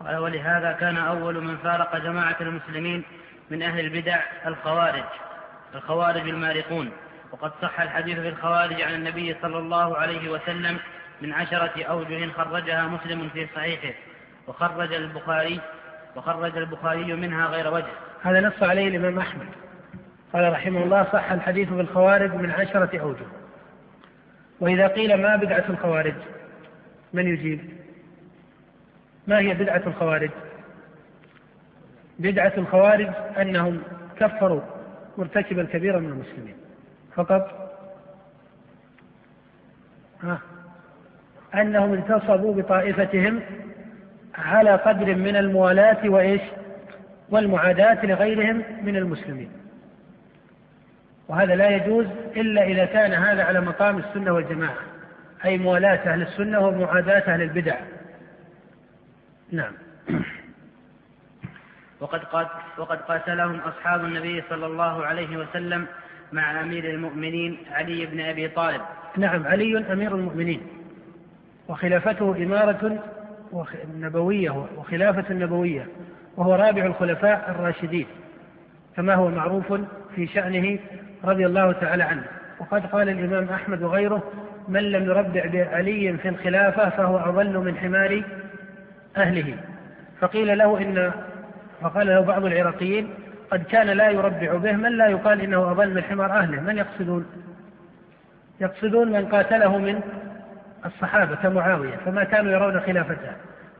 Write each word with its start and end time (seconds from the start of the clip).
ولهذا 0.00 0.72
كان 0.72 0.96
أول 0.96 1.44
من 1.44 1.56
فارق 1.56 1.96
جماعة 1.96 2.36
المسلمين 2.40 3.02
من 3.50 3.62
أهل 3.62 3.80
البدع 3.80 4.20
الخوارج 4.46 5.04
الخوارج 5.74 6.28
المارقون. 6.28 6.90
وقد 7.32 7.52
صح 7.62 7.80
الحديث 7.80 8.18
في 8.18 8.28
الخوارج 8.28 8.82
عن 8.82 8.94
النبي 8.94 9.36
صلى 9.42 9.58
الله 9.58 9.96
عليه 9.96 10.30
وسلم 10.30 10.78
من 11.22 11.32
عشرة 11.32 11.84
أوجه 11.84 12.32
خرجها 12.32 12.86
مسلم 12.86 13.28
في 13.28 13.46
صحيحه. 13.54 13.94
وخرج 14.46 14.92
البخاري 14.92 15.60
وخرج 16.16 16.56
البخاري 16.56 17.14
منها 17.14 17.46
غير 17.46 17.74
وجه. 17.74 17.92
هذا 18.22 18.40
نص 18.40 18.62
عليه 18.62 18.88
الإمام 18.88 19.18
أحمد. 19.18 19.46
قال 20.32 20.52
رحمه 20.52 20.82
الله 20.82 21.06
صح 21.12 21.32
الحديث 21.32 21.68
في 21.68 21.80
الخوارج 21.80 22.34
من 22.34 22.50
عشرة 22.50 22.98
أوجه. 23.00 23.26
وإذا 24.60 24.88
قيل 24.88 25.22
ما 25.22 25.36
بدعة 25.36 25.64
الخوارج 25.68 26.14
من 27.12 27.26
يجيب؟ 27.26 27.78
ما 29.28 29.38
هي 29.38 29.54
بدعة 29.54 29.82
الخوارج؟ 29.86 30.30
بدعة 32.18 32.52
الخوارج 32.56 33.08
أنهم 33.40 33.82
كفروا 34.16 34.60
مرتكب 35.18 35.58
الكبيرة 35.58 35.98
من 35.98 36.08
المسلمين. 36.08 36.54
فقط 37.14 37.74
ها 40.22 40.40
أنهم 41.54 41.92
انتصبوا 41.92 42.54
بطائفتهم 42.54 43.40
على 44.34 44.70
قدر 44.70 45.14
من 45.14 45.36
الموالاة 45.36 46.08
وإيش؟ 46.08 46.42
والمعاداة 47.30 48.06
لغيرهم 48.06 48.62
من 48.82 48.96
المسلمين. 48.96 49.50
وهذا 51.28 51.54
لا 51.54 51.68
يجوز 51.70 52.06
إلا 52.36 52.62
إذا 52.62 52.84
كان 52.84 53.12
هذا 53.12 53.44
على 53.44 53.60
مقام 53.60 53.98
السنة 53.98 54.32
والجماعة 54.32 54.78
أي 55.44 55.58
موالاة 55.58 56.12
أهل 56.12 56.22
السنة 56.22 56.60
ومعاداة 56.60 57.34
أهل 57.34 57.42
البدع. 57.42 57.76
نعم. 59.52 59.72
وقد 62.00 62.20
وقد 62.78 62.98
قاتلهم 62.98 63.60
أصحاب 63.60 64.04
النبي 64.04 64.42
صلى 64.50 64.66
الله 64.66 65.06
عليه 65.06 65.36
وسلم 65.36 65.86
مع 66.32 66.60
أمير 66.60 66.90
المؤمنين 66.90 67.58
علي 67.70 68.06
بن 68.06 68.20
أبي 68.20 68.48
طالب. 68.48 68.80
نعم 69.16 69.46
علي 69.46 69.92
أمير 69.92 70.14
المؤمنين. 70.14 70.60
وخلافته 71.68 72.36
إمارة 72.36 73.04
نبوية 73.94 74.50
وخلافة 74.76 75.34
نبوية 75.34 75.86
وهو 76.36 76.54
رابع 76.54 76.86
الخلفاء 76.86 77.50
الراشدين. 77.50 78.06
كما 78.96 79.14
هو 79.14 79.28
معروف 79.28 79.72
في 80.14 80.26
شأنه 80.26 80.78
رضي 81.24 81.46
الله 81.46 81.72
تعالى 81.72 82.02
عنه. 82.02 82.24
وقد 82.60 82.86
قال 82.86 83.08
الإمام 83.08 83.48
أحمد 83.48 83.82
وغيره 83.82 84.22
من 84.68 84.82
لم 84.82 85.04
يربع 85.04 85.46
بعلي 85.46 86.18
في 86.18 86.28
الخلافة 86.28 86.88
فهو 86.88 87.18
أضل 87.18 87.58
من 87.58 87.76
حمار 87.76 88.22
أهله. 89.20 89.54
فقيل 90.20 90.58
له 90.58 90.78
إن 90.78 91.12
فقال 91.80 92.06
له 92.06 92.20
بعض 92.20 92.44
العراقيين 92.44 93.10
قد 93.50 93.62
كان 93.62 93.86
لا 93.86 94.10
يربع 94.10 94.54
به 94.54 94.72
من 94.72 94.92
لا 94.92 95.06
يقال 95.06 95.40
إنه 95.40 95.70
أضل 95.70 95.94
من 95.94 96.02
حمار 96.02 96.32
أهله. 96.32 96.60
من 96.60 96.78
يقصدون؟ 96.78 97.26
يقصدون 98.60 99.12
من 99.12 99.26
قاتله 99.26 99.78
من 99.78 100.00
الصحابة 100.86 101.34
كمعاوية 101.34 101.96
فما 102.04 102.24
كانوا 102.24 102.52
يرون 102.52 102.80
خلافته. 102.80 103.32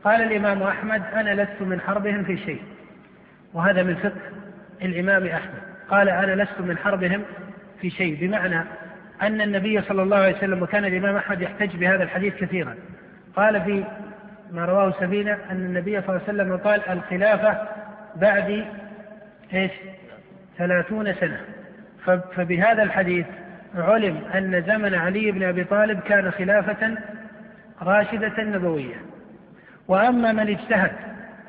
قال 0.03 0.21
الإمام 0.21 0.63
أحمد 0.63 1.01
أنا 1.13 1.41
لست 1.41 1.61
من 1.61 1.81
حربهم 1.81 2.23
في 2.23 2.37
شيء 2.37 2.61
وهذا 3.53 3.83
من 3.83 3.95
فقه 3.95 4.21
الإمام 4.81 5.25
أحمد. 5.25 5.61
قال 5.89 6.09
أنا 6.09 6.43
لست 6.43 6.59
من 6.59 6.77
حربهم 6.77 7.23
في 7.81 7.89
شيء 7.89 8.17
بمعنى 8.21 8.63
أن 9.21 9.41
النبي 9.41 9.81
صلى 9.81 10.01
الله 10.01 10.17
عليه 10.17 10.37
وسلم 10.37 10.61
وكان 10.61 10.85
الإمام 10.85 11.15
أحمد 11.15 11.41
يحتج 11.41 11.75
بهذا 11.75 12.03
الحديث 12.03 12.35
كثيرا. 12.35 12.75
قال 13.35 13.61
في 13.61 13.83
ما 14.51 14.65
رواه 14.65 14.91
سفينة 14.91 15.37
أن 15.51 15.65
النبي 15.65 16.01
صلى 16.01 16.09
الله 16.09 16.21
عليه 16.27 16.33
وسلم 16.43 16.57
قال 16.57 16.89
الخلافة 16.89 17.57
بعد 18.15 18.65
إيش؟ 19.53 19.71
ثلاثون 20.57 21.13
سنة. 21.13 21.41
فبهذا 22.35 22.83
الحديث 22.83 23.25
علم 23.75 24.17
أن 24.35 24.63
زمن 24.67 24.95
علي 24.95 25.31
بن 25.31 25.43
أبي 25.43 25.63
طالب 25.63 25.99
كان 25.99 26.31
خلافة 26.31 26.97
راشدة 27.81 28.43
نبوية. 28.43 28.95
وأما 29.87 30.31
من 30.31 30.49
اجتهد 30.49 30.91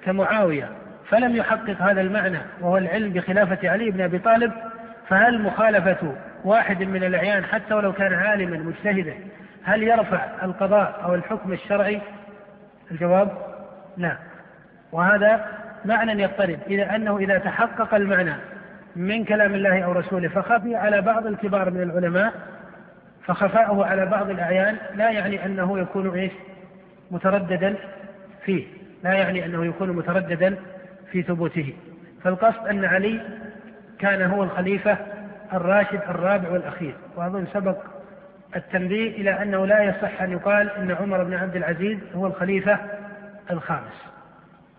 كمعاوية 0.04 0.68
فلم 1.08 1.36
يحقق 1.36 1.82
هذا 1.82 2.00
المعنى 2.00 2.38
وهو 2.60 2.76
العلم 2.76 3.12
بخلافة 3.12 3.68
علي 3.68 3.90
بن 3.90 4.00
أبي 4.00 4.18
طالب 4.18 4.52
فهل 5.08 5.42
مخالفة 5.42 6.14
واحد 6.44 6.82
من 6.82 7.04
الأعيان 7.04 7.44
حتى 7.44 7.74
ولو 7.74 7.92
كان 7.92 8.14
عالما 8.14 8.56
مجتهدا 8.56 9.14
هل 9.64 9.82
يرفع 9.82 10.26
القضاء 10.42 11.00
أو 11.04 11.14
الحكم 11.14 11.52
الشرعي؟ 11.52 12.00
الجواب؟ 12.90 13.28
لا 13.96 14.16
وهذا 14.92 15.46
معنى 15.84 16.22
يضطرب 16.22 16.58
إذا 16.66 16.94
أنه 16.94 17.18
إذا 17.18 17.38
تحقق 17.38 17.94
المعنى 17.94 18.34
من 18.96 19.24
كلام 19.24 19.54
الله 19.54 19.82
أو 19.82 19.92
رسوله 19.92 20.28
فخفي 20.28 20.76
على 20.76 21.00
بعض 21.00 21.26
الكبار 21.26 21.70
من 21.70 21.82
العلماء 21.82 22.32
فخفاؤه 23.26 23.86
على 23.86 24.06
بعض 24.06 24.30
الأعيان 24.30 24.76
لا 24.94 25.10
يعني 25.10 25.46
أنه 25.46 25.78
يكون 25.78 26.18
إيش؟ 26.18 26.32
مترددا 27.10 27.74
فيه 28.44 28.66
لا 29.04 29.12
يعني 29.12 29.44
أنه 29.44 29.64
يكون 29.64 29.90
مترددا 29.90 30.56
في 31.12 31.22
ثبوته. 31.22 31.74
فالقصد 32.24 32.66
أن 32.66 32.84
علي 32.84 33.20
كان 33.98 34.22
هو 34.22 34.42
الخليفة 34.42 34.98
الراشد 35.52 36.00
الرابع 36.08 36.50
والأخير 36.50 36.94
وأظن 37.16 37.46
سبق 37.52 37.76
التنبيه 38.56 39.10
إلى 39.10 39.42
أنه 39.42 39.66
لا 39.66 39.82
يصح 39.82 40.22
أن 40.22 40.32
يقال 40.32 40.70
أن 40.70 40.90
عمر 40.90 41.24
بن 41.24 41.34
عبد 41.34 41.56
العزيز 41.56 41.98
هو 42.14 42.26
الخليفة 42.26 42.78
الخامس. 43.50 44.04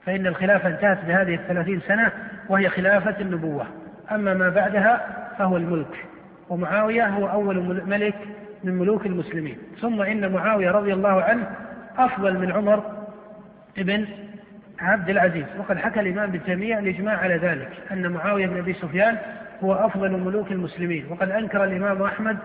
فإن 0.06 0.28
الخلافة 0.28 0.70
انتهت 0.70 1.06
بهذه 1.06 1.36
الثلاثين 1.36 1.82
سنة 1.88 2.12
وهي 2.50 2.70
خلافة 2.70 3.16
النبوة. 3.22 3.66
أما 4.12 4.34
ما 4.34 4.50
بعدها 4.50 5.08
فهو 5.38 5.58
الملك 5.58 6.06
ومعاوية 6.50 7.08
هو 7.08 7.30
أول 7.30 7.84
ملك 7.88 8.16
من 8.64 8.74
ملوك 8.74 9.06
المسلمين. 9.06 9.58
ثم 9.82 10.02
إن 10.02 10.32
معاوية 10.32 10.72
رضي 10.72 10.94
الله 10.94 11.22
عنه 11.22 11.50
أفضل 11.98 12.38
من 12.38 12.52
عمر 12.52 12.84
ابن 13.78 14.08
عبد 14.80 15.10
العزيز. 15.10 15.46
وقد 15.60 15.78
حكى 15.78 16.00
الإمام 16.00 16.30
ابن 16.30 16.44
تيمية 16.44 16.80
الإجماع 16.80 17.18
على 17.18 17.38
ذلك 17.38 17.70
أن 17.92 18.12
معاوية 18.12 18.48
بن 18.48 18.58
أبي 18.58 18.74
سفيان 18.74 19.18
هو 19.64 19.74
أفضل 19.74 20.12
ملوك 20.12 20.52
المسلمين. 20.52 21.06
وقد 21.10 21.30
أنكر 21.30 21.64
الإمام 21.64 22.02
أحمد 22.02 22.38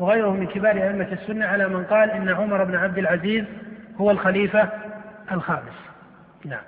وغيره 0.00 0.30
من 0.30 0.46
كبار 0.46 0.76
أئمة 0.76 1.08
السنة 1.12 1.46
على 1.46 1.68
من 1.68 1.84
قال 1.84 2.10
إن 2.10 2.28
عمر 2.28 2.64
بن 2.64 2.76
عبد 2.76 2.98
العزيز 2.98 3.44
هو 3.96 4.10
الخليفة 4.10 4.68
الخامس. 5.32 5.74
نعم. 6.44 6.62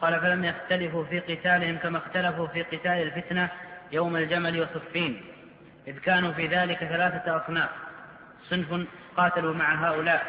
قال 0.00 0.20
فلم 0.20 0.44
يختلفوا 0.44 1.04
في 1.04 1.20
قتالهم 1.20 1.76
كما 1.76 1.98
اختلفوا 1.98 2.46
في 2.46 2.62
قتال 2.62 2.92
الفتنة 2.92 3.48
يوم 3.92 4.16
الجمل 4.16 4.60
وصفين 4.60 5.20
إذ 5.88 5.98
كانوا 5.98 6.32
في 6.32 6.46
ذلك 6.46 6.78
ثلاثة 6.78 7.36
أصناف 7.36 7.70
صنف 8.50 8.86
قاتلوا 9.16 9.54
مع 9.54 9.88
هؤلاء 9.88 10.22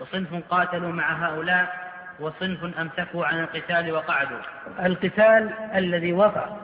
وصنف 0.00 0.34
قاتلوا 0.50 0.92
مع 0.92 1.26
هؤلاء 1.26 1.90
وصنف 2.20 2.78
أمسكوا 2.78 3.26
عن 3.26 3.40
القتال 3.40 3.92
وقعدوا. 3.92 4.38
القتال 4.84 5.50
الذي 5.74 6.12
وقع 6.12 6.56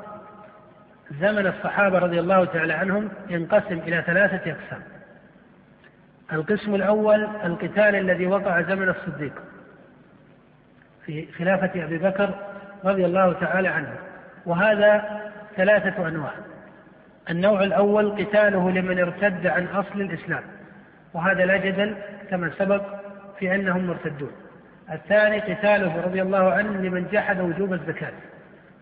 زمن 1.11 1.47
الصحابة 1.47 1.99
رضي 1.99 2.21
الله 2.21 2.45
تعالى 2.45 2.73
عنهم 2.73 3.09
ينقسم 3.29 3.79
إلى 3.79 4.03
ثلاثة 4.07 4.51
أقسام. 4.51 4.83
القسم 6.33 6.75
الأول 6.75 7.25
القتال 7.45 7.97
الذي 7.97 8.27
وقع 8.27 8.63
زمن 8.63 8.89
الصديق 8.89 9.33
في 11.07 11.33
خلافة 11.33 11.85
أبي 11.85 11.99
بكر 11.99 12.35
رضي 12.85 13.07
الله 13.07 13.33
تعالى 13.33 13.69
عنه 13.69 13.93
وهذا 14.47 15.21
ثلاثة 15.57 16.09
أنواع. 16.09 16.33
النوع 17.31 17.63
الأول 17.63 18.25
قتاله 18.25 18.71
لمن 18.71 18.99
ارتد 18.99 19.47
عن 19.47 19.67
أصل 19.67 20.01
الإسلام 20.01 20.43
وهذا 21.15 21.47
لا 21.47 21.57
جدل 21.57 21.97
كما 22.31 22.51
سبق 22.59 22.83
في 23.39 23.55
أنهم 23.55 23.87
مرتدون. 23.87 24.33
الثاني 24.93 25.41
قتاله 25.41 26.01
رضي 26.05 26.23
الله 26.23 26.53
عنه 26.53 26.71
لمن 26.71 27.09
جحد 27.13 27.41
وجوب 27.41 27.73
الزكاة 27.73 28.13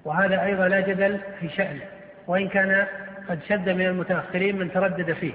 وهذا 0.04 0.43
أيضا 0.43 0.69
لا 0.69 0.81
جدل 0.81 1.20
في 1.40 1.48
شأنه. 1.48 1.94
وإن 2.26 2.48
كان 2.48 2.86
قد 3.28 3.38
شد 3.48 3.68
من 3.68 3.86
المتأخرين 3.86 4.58
من 4.58 4.72
تردد 4.72 5.12
فيه. 5.12 5.34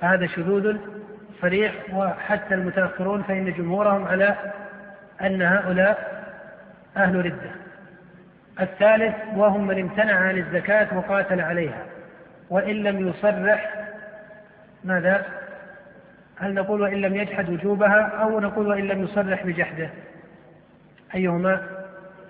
فهذا 0.00 0.26
شذوذ 0.26 0.76
صريح 1.40 1.74
وحتى 1.92 2.54
المتأخرون 2.54 3.22
فإن 3.22 3.52
جمهورهم 3.52 4.04
على 4.04 4.36
أن 5.22 5.42
هؤلاء 5.42 6.24
أهل 6.96 7.24
ردة. 7.24 7.50
الثالث 8.60 9.14
وهم 9.36 9.66
من 9.66 9.80
امتنع 9.80 10.14
عن 10.14 10.38
الزكاة 10.38 10.98
وقاتل 10.98 11.40
عليها. 11.40 11.82
وإن 12.50 12.74
لم 12.74 13.08
يصرح 13.08 13.74
ماذا؟ 14.84 15.26
هل 16.36 16.54
نقول 16.54 16.80
وإن 16.80 17.00
لم 17.00 17.14
يجحد 17.14 17.50
وجوبها 17.50 18.00
أو 18.00 18.40
نقول 18.40 18.66
وإن 18.66 18.84
لم 18.88 19.04
يصرح 19.04 19.46
بجحده؟ 19.46 19.90
أيهما 21.14 21.62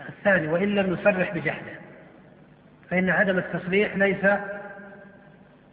الثاني؟ 0.08 0.48
وإن 0.48 0.74
لم 0.74 0.92
يصرح 0.92 1.34
بجحده. 1.34 1.83
فإن 2.90 3.10
عدم 3.10 3.38
التصريح 3.38 3.96
ليس 3.96 4.26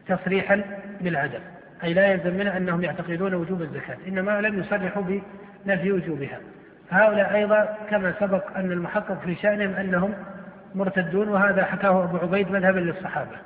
تصريحا 0.07 0.61
بالعدم 1.01 1.39
أي 1.83 1.93
لا 1.93 2.07
يلزم 2.07 2.33
منه 2.33 2.57
أنهم 2.57 2.83
يعتقدون 2.83 3.33
وجوب 3.33 3.61
الزكاة 3.61 3.97
إنما 4.07 4.41
لم 4.41 4.59
يصرحوا 4.59 5.03
بنفي 5.65 5.91
وجوبها. 5.91 6.39
هؤلاء 6.91 7.35
أيضا 7.35 7.77
كما 7.89 8.13
سبق 8.19 8.57
أن 8.57 8.71
المحقق 8.71 9.21
في 9.25 9.35
شأنهم 9.35 9.73
أنهم 9.73 10.13
مرتدون 10.75 11.29
وهذا 11.29 11.65
حكاه 11.65 12.03
أبو 12.03 12.17
عبيد 12.17 12.51
مذهبا 12.51 12.79
للصحابة. 12.79 13.37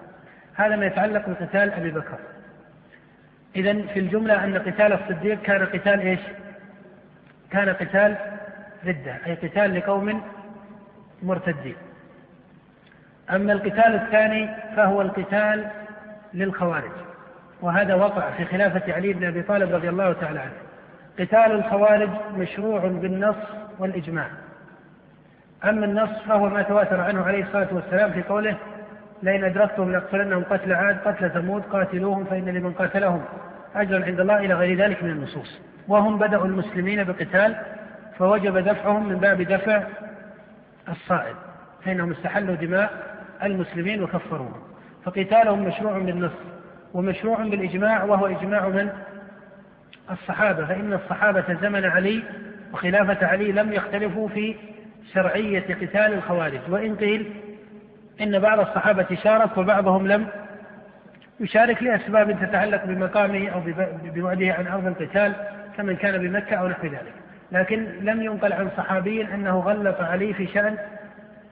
هذا 0.55 0.75
ما 0.75 0.85
يتعلق 0.85 1.29
بقتال 1.29 1.73
أبي 1.73 1.91
بكر. 1.91 2.17
إذا 3.55 3.81
في 3.81 3.99
الجملة 3.99 4.43
أن 4.43 4.57
قتال 4.57 4.93
الصديق 4.93 5.41
كان 5.41 5.65
قتال 5.65 5.99
إيش؟ 5.99 6.19
كان 7.51 7.69
قتال 7.69 8.15
ردة 8.85 9.17
أي 9.25 9.35
قتال 9.35 9.75
لقوم 9.75 10.21
مرتدين. 11.23 11.75
أما 13.29 13.53
القتال 13.53 13.95
الثاني 13.95 14.49
فهو 14.75 15.01
القتال 15.01 15.67
للخوارج 16.33 16.91
وهذا 17.61 17.95
وقع 17.95 18.31
في 18.31 18.45
خلافة 18.45 18.93
علي 18.93 19.13
بن 19.13 19.25
أبي 19.25 19.41
طالب 19.41 19.75
رضي 19.75 19.89
الله 19.89 20.13
تعالى 20.13 20.39
عنه. 20.39 20.51
قتال 21.19 21.51
الخوارج 21.51 22.09
مشروع 22.37 22.79
بالنص 22.79 23.35
والإجماع. 23.79 24.27
أما 25.65 25.85
النص 25.85 26.09
فهو 26.27 26.49
ما 26.49 26.61
تواتر 26.61 27.01
عنه 27.01 27.23
عليه 27.23 27.43
الصلاة 27.43 27.67
والسلام 27.71 28.11
في 28.11 28.23
قوله 28.23 28.57
لئن 29.23 29.43
أدركتهم 29.43 29.91
لأقتلنهم 29.91 30.43
قتل 30.43 30.73
عاد 30.73 30.97
قتل 31.05 31.29
ثمود 31.29 31.63
قاتلوهم 31.63 32.25
فإن 32.25 32.45
لمن 32.45 32.73
قاتلهم 32.73 33.21
أجرا 33.75 34.05
عند 34.05 34.19
الله. 34.19 34.37
إلى 34.37 34.53
غير 34.53 34.77
ذلك 34.77 35.03
من 35.03 35.09
النصوص. 35.09 35.61
وهم 35.87 36.17
بدأوا 36.17 36.45
المسلمين 36.45 37.03
بقتال 37.03 37.55
فوجب 38.17 38.57
دفعهم 38.57 39.09
من 39.09 39.17
باب 39.17 39.41
دفع 39.41 39.83
الصائد 40.89 41.35
فإنهم 41.85 42.11
استحلوا 42.11 42.55
دماء 42.55 43.14
المسلمين 43.43 44.03
وكفروهم 44.03 44.61
فقتالهم 45.05 45.63
مشروع 45.63 45.99
بالنص 45.99 46.31
ومشروع 46.93 47.43
بالإجماع 47.43 48.03
وهو 48.03 48.25
إجماع 48.27 48.67
من؟ 48.67 48.89
الصحابة. 50.11 50.65
فإن 50.65 50.93
الصحابة 50.93 51.57
زمن 51.61 51.85
علي 51.85 52.23
وخلافة 52.73 53.27
علي 53.27 53.51
لم 53.51 53.73
يختلفوا 53.73 54.27
في 54.27 54.55
شرعية 55.13 55.75
قتال 55.75 56.13
الخوارج. 56.13 56.59
وإن 56.69 56.95
قيل 56.95 57.33
إن 58.21 58.39
بعض 58.39 58.59
الصحابة 58.59 59.17
شارك 59.23 59.57
وبعضهم 59.57 60.07
لم 60.07 60.27
يشارك 61.39 61.83
لأسباب 61.83 62.39
تتعلق 62.41 62.85
بمقامه 62.85 63.49
أو 63.49 63.61
ببعده 64.03 64.53
عن 64.53 64.67
أرض 64.67 64.87
القتال 64.87 65.33
كمن 65.77 65.95
كان 65.95 66.17
بمكة 66.17 66.55
أو 66.55 66.67
نحو 66.67 66.87
ذلك. 66.87 67.13
لكن 67.51 67.85
لم 68.01 68.21
ينقل 68.21 68.53
عن 68.53 68.69
صحابي 68.77 69.33
أنه 69.33 69.59
غلط 69.59 70.01
عليه 70.01 70.33
في 70.33 70.47
شأن 70.47 70.77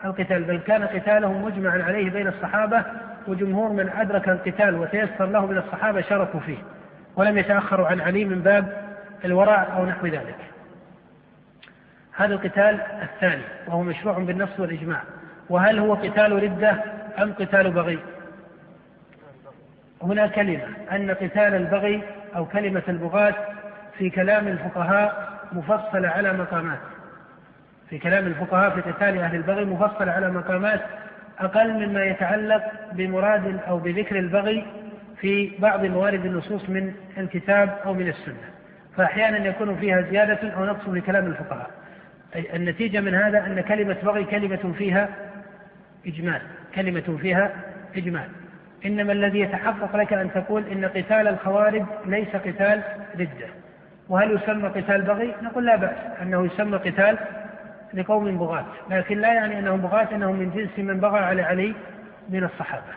القتال 0.06 0.44
بل 0.44 0.58
كان 0.58 0.84
قتاله 0.84 1.34
مجمعا 1.34 1.84
عليه 1.84 2.10
بين 2.10 2.28
الصحابة 2.28 2.84
وجمهور 3.28 3.70
من 3.70 3.90
أدرك 3.90 4.30
القتال 4.30 4.76
وتيسر 4.76 5.26
له 5.26 5.46
من 5.46 5.58
الصحابة 5.58 6.02
شاركوا 6.02 6.40
فيه. 6.40 6.58
ولم 7.16 7.38
يتأخروا 7.38 7.88
عن 7.88 8.02
علي 8.02 8.26
من 8.26 8.42
باب 8.42 8.84
الورع 9.26 9.78
أو 9.78 9.86
نحو 9.86 10.08
ذلك. 10.08 10.36
هذا 12.16 12.34
القتال 12.34 12.82
الثاني 13.02 13.44
وهو 13.68 13.84
مشروع 13.84 14.20
بالنص 14.20 14.60
والإجماع. 14.60 15.02
وهل 15.50 15.80
هو 15.80 15.94
قتال 15.94 16.44
ردة 16.44 16.84
أم 17.22 17.34
قتال 17.34 17.72
بغي؟ 17.72 18.00
هنا 20.04 20.28
كلمة 20.28 20.64
أن 20.92 21.12
قتال 21.12 21.56
البغي 21.56 22.02
أو 22.36 22.46
كلمة 22.46 22.84
البغاة 22.88 23.36
في 23.98 24.10
كلام 24.10 24.48
الفقهاء 24.48 25.34
مفصلة 25.52 26.08
على 26.08 26.34
مقامات. 26.34 26.80
في 27.90 28.00
كلام 28.00 28.28
الفقهاء 28.28 28.70
في 28.70 28.82
قتال 28.82 29.18
أهل 29.18 29.36
البغي 29.36 29.66
مفصلة 29.66 30.12
على 30.12 30.32
مقامات 30.32 30.82
أقل 31.40 31.88
مما 31.88 32.04
يتعلق 32.04 32.64
بمراد 32.92 33.60
أو 33.68 33.80
بذكر 33.80 34.20
البغي 34.20 34.66
في 35.22 35.52
بعض 35.60 35.86
موارد 35.86 36.26
النصوص 36.26 36.70
من 36.70 36.94
الكتاب 37.18 37.78
أو 37.86 37.94
من 37.94 38.08
السنة. 38.08 38.50
فأحيانا 38.98 39.38
يكون 39.38 39.76
فيها 39.76 40.02
زيادة 40.02 40.50
أو 40.50 40.66
نقص 40.66 40.90
في 40.90 41.02
كلام 41.02 41.26
الفقهاء. 41.26 41.70
النتيجة 42.36 43.00
من 43.00 43.16
هذا 43.16 43.46
أن 43.46 43.62
كلمة 43.62 43.98
بغي 44.04 44.24
كلمة 44.24 44.74
فيها 44.78 45.10
إجمال. 46.08 46.42
كلمة 46.76 47.18
فيها 47.22 47.52
إجمال. 47.98 48.28
إنما 48.86 49.14
الذي 49.14 49.40
يتحقق 49.40 49.96
لك 49.96 50.14
أن 50.14 50.32
تقول 50.32 50.68
إن 50.68 50.86
قتال 50.86 51.28
الخوارج 51.28 51.84
ليس 52.06 52.36
قتال 52.36 52.82
ردة. 53.20 53.48
وهل 54.10 54.32
يسمى 54.32 54.70
قتال 54.70 55.02
بغي؟ 55.02 55.36
نقول 55.42 55.66
لا 55.66 55.76
بأس. 55.76 55.98
أنه 56.22 56.46
يسمى 56.46 56.78
قتال 56.78 57.18
لقوم 57.94 58.38
بغاة 58.38 58.66
لكن 58.90 59.22
لا 59.22 59.34
يعني 59.34 59.60
أنهم 59.60 59.82
بغاة 59.82 60.08
أنهم 60.16 60.36
من 60.36 60.52
جنس 60.52 60.70
من 60.88 61.00
بغى 61.00 61.20
على 61.20 61.42
علي 61.42 61.74
من 62.30 62.44
الصحابة. 62.44 62.94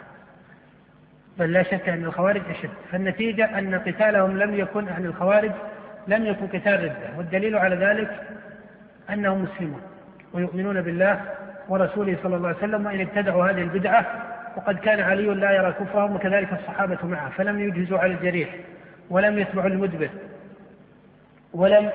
بل 1.38 1.52
لا 1.52 1.62
شك 1.62 1.88
أن 1.88 2.04
الخوارج 2.04 2.42
أشد. 2.50 2.70
فالنتيجة 2.92 3.58
أن 3.58 3.74
قتالهم 3.74 4.38
لم 4.38 4.54
يكن 4.54 4.88
أهل 4.88 5.06
الخوارج 5.06 5.50
لم 6.08 6.26
يكن 6.26 6.46
قتال 6.46 6.84
ردة. 6.84 7.18
والدليل 7.18 7.56
على 7.56 7.76
ذلك 7.76 8.20
أنهم 9.10 9.42
مسلمون 9.42 9.80
ويؤمنون 10.32 10.80
بالله 10.82 11.20
ورسوله 11.68 12.16
صلى 12.22 12.36
الله 12.36 12.48
عليه 12.48 12.58
وسلم 12.58 12.86
وإن 12.86 13.00
ابتدعوا 13.00 13.50
هذه 13.50 13.62
البدعة 13.62 14.06
وقد 14.56 14.78
كان 14.78 15.00
علي 15.00 15.26
لا 15.26 15.50
يرى 15.52 15.72
كفرهم 15.72 16.16
وكذلك 16.16 16.52
الصحابة 16.52 16.98
معه. 17.06 17.30
فلم 17.30 17.60
يجهزوا 17.60 17.98
على 17.98 18.12
الجريح 18.12 18.48
ولم 19.10 19.38
يتبعوا 19.38 19.68
المدبر 19.68 20.08
ولم 21.52 21.90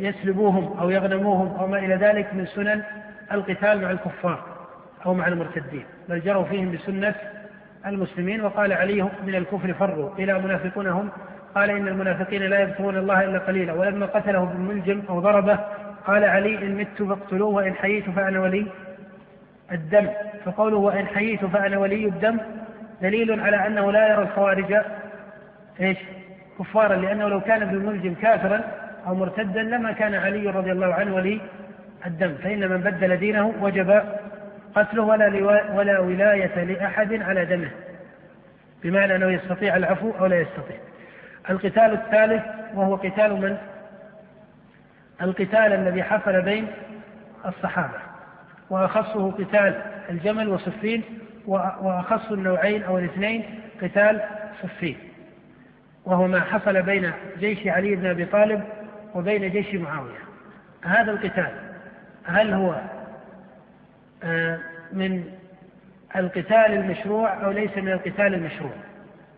يسلبوهم 0.00 0.78
أو 0.78 0.90
يغنموهم 0.90 1.56
أو 1.56 1.66
ما 1.66 1.78
إلى 1.78 1.94
ذلك 1.94 2.34
من 2.34 2.46
سنن 2.46 2.82
القتال 3.32 3.82
مع 3.82 3.90
الكفار 3.90 4.44
أو 5.06 5.14
مع 5.14 5.28
المرتدين 5.28 5.84
بل 6.08 6.20
جروا 6.20 6.44
فيهم 6.44 6.72
بسنة 6.72 7.14
المسلمين. 7.86 8.40
وقال 8.40 8.72
علي 8.72 9.08
من 9.26 9.34
الكفر 9.34 9.72
فروا 9.72 10.10
إلى 10.18 10.38
منافقون 10.38 10.86
هم 10.86 11.08
قال 11.54 11.70
إن 11.70 11.88
المنافقين 11.88 12.42
لا 12.42 12.60
يذكرون 12.60 12.96
الله 12.96 13.24
إلا 13.24 13.38
قليلا. 13.38 13.72
ولما 13.72 14.06
قتله 14.06 14.44
بالملجم 14.44 15.02
أو 15.08 15.20
ضربه 15.20 15.58
قال 16.06 16.24
علي 16.24 16.58
إن 16.58 16.74
مت 16.74 17.02
فاقتلوه 17.02 17.48
وإن 17.48 17.74
حييت 17.74 18.10
فأنا 18.10 18.40
ولي 18.40 18.66
الدم. 19.72 20.08
فقوله 20.44 20.76
وإن 20.76 21.06
حييت 21.06 21.44
فأنا 21.44 21.78
ولي 21.78 22.04
الدم 22.04 22.38
دليل 23.02 23.40
على 23.40 23.66
أنه 23.66 23.92
لا 23.92 24.08
يرى 24.08 24.22
الخوارج 24.22 24.76
إيش؟ 25.80 25.98
كفارا 26.58 26.96
لأنه 26.96 27.28
لو 27.28 27.40
كان 27.40 27.64
بالملجم 27.64 28.14
كافرا 28.14 28.64
أو 29.08 29.14
مرتدا 29.14 29.62
لما 29.62 29.92
كان 29.92 30.14
علي 30.14 30.50
رضي 30.50 30.72
الله 30.72 30.94
عنه 30.94 31.14
ولي 31.14 31.40
الدم. 32.06 32.34
فإن 32.34 32.68
من 32.68 32.80
بدل 32.80 33.16
دينه 33.16 33.54
وجب 33.60 34.02
قتله 34.74 35.02
ولا 35.02 35.26
ولا 35.74 35.98
ولاية 35.98 36.64
لأحد 36.64 37.22
على 37.22 37.44
دمه. 37.44 37.70
بمعنى 38.82 39.16
أنه 39.16 39.30
يستطيع 39.30 39.76
العفو 39.76 40.10
أو 40.10 40.26
لا 40.26 40.40
يستطيع. 40.40 40.76
القتال 41.50 41.92
الثالث 41.92 42.42
وهو 42.74 42.94
قتال 42.94 43.40
من؟ 43.40 43.56
القتال 45.22 45.72
الذي 45.72 46.02
حصل 46.02 46.42
بين 46.42 46.66
الصحابة. 47.46 47.98
وأخصه 48.70 49.30
قتال 49.30 49.82
الجمل 50.10 50.48
وصفين 50.48 51.02
وأخص 51.46 52.32
النوعين 52.32 52.82
أو 52.82 52.98
الاثنين 52.98 53.60
قتال 53.82 54.20
صفين. 54.62 54.96
وهو 56.04 56.26
ما 56.26 56.40
حصل 56.40 56.82
بين 56.82 57.12
جيش 57.38 57.66
علي 57.66 57.94
بن 57.94 58.06
أبي 58.06 58.24
طالب 58.24 58.64
وبين 59.14 59.50
جيش 59.50 59.74
معاوية. 59.74 60.18
هذا 60.84 61.10
القتال 61.10 61.52
هل 62.24 62.52
هو 62.52 62.80
آه، 64.24 64.58
من 64.92 65.24
القتال 66.16 66.72
المشروع 66.72 67.44
أو 67.44 67.50
ليس 67.50 67.76
من 67.76 67.92
القتال 67.92 68.34
المشروع؟ 68.34 68.72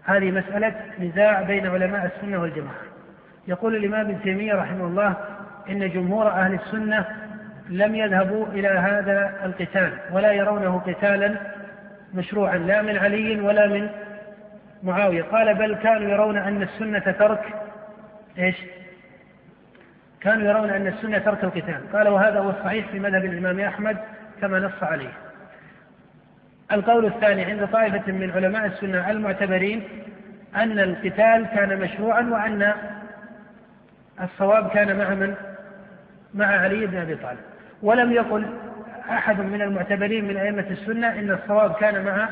هذه 0.05 0.31
مسألة 0.31 0.75
نزاع 0.99 1.43
بين 1.43 1.67
علماء 1.67 2.07
السنة 2.17 2.41
والجماعة. 2.41 2.83
يقول 3.49 3.77
الإمام 3.77 4.01
ابن 4.01 4.23
تيمية 4.23 4.55
رحمه 4.55 4.87
الله 4.87 5.17
إن 5.69 5.91
جمهور 5.91 6.29
أهل 6.29 6.55
السنة 6.55 7.05
لم 7.69 7.95
يذهبوا 7.95 8.47
إلى 8.47 8.69
هذا 8.69 9.41
القتال 9.45 9.93
ولا 10.13 10.33
يرونه 10.33 10.79
قتالا 10.79 11.37
مشروعا 12.15 12.59
لا 12.59 12.83
من 12.83 12.97
علي 12.97 13.41
ولا 13.41 13.67
من 13.67 13.89
معاوية. 14.83 15.23
قال 15.23 15.55
بل 15.55 15.75
كانوا 15.75 16.11
يرون 16.11 16.37
أن 16.37 16.63
السنة 16.63 17.15
ترك 17.19 17.55
إيش؟ 18.39 18.57
كانوا 20.21 20.49
يرون 20.49 20.71
أن 20.71 20.87
السنة 20.87 21.19
ترك 21.19 21.45
القتال. 21.45 21.93
قال 21.93 22.09
وهذا 22.09 22.39
هو 22.39 22.51
الصحيح 22.51 22.89
في 22.89 22.99
مذهب 22.99 23.25
الإمام 23.25 23.61
أحمد 23.61 23.97
كما 24.41 24.59
نص 24.59 24.83
عليه. 24.83 25.13
القول 26.73 27.07
الثاني 27.07 27.45
عند 27.45 27.67
طائفة 27.67 28.13
من 28.13 28.31
علماء 28.31 28.67
السنة 28.67 29.11
المعتبرين 29.11 29.83
أن 30.57 30.79
القتال 30.79 31.47
كان 31.55 31.81
مشروعا 31.81 32.23
وأن 32.23 32.73
الصواب 34.23 34.71
كان 34.71 34.99
مع 34.99 35.15
من؟ 35.15 35.35
مع 36.35 36.47
علي 36.47 36.87
بن 36.87 36.97
أبي 36.97 37.15
طالب. 37.15 37.39
ولم 37.83 38.13
يقل 38.13 38.47
أحد 39.11 39.41
من 39.41 39.63
المعتبرين 39.63 40.25
من 40.25 40.37
أئمة 40.37 40.67
السنة 40.71 41.09
إن 41.09 41.31
الصواب 41.31 41.75
كان 41.75 42.05
مع 42.05 42.29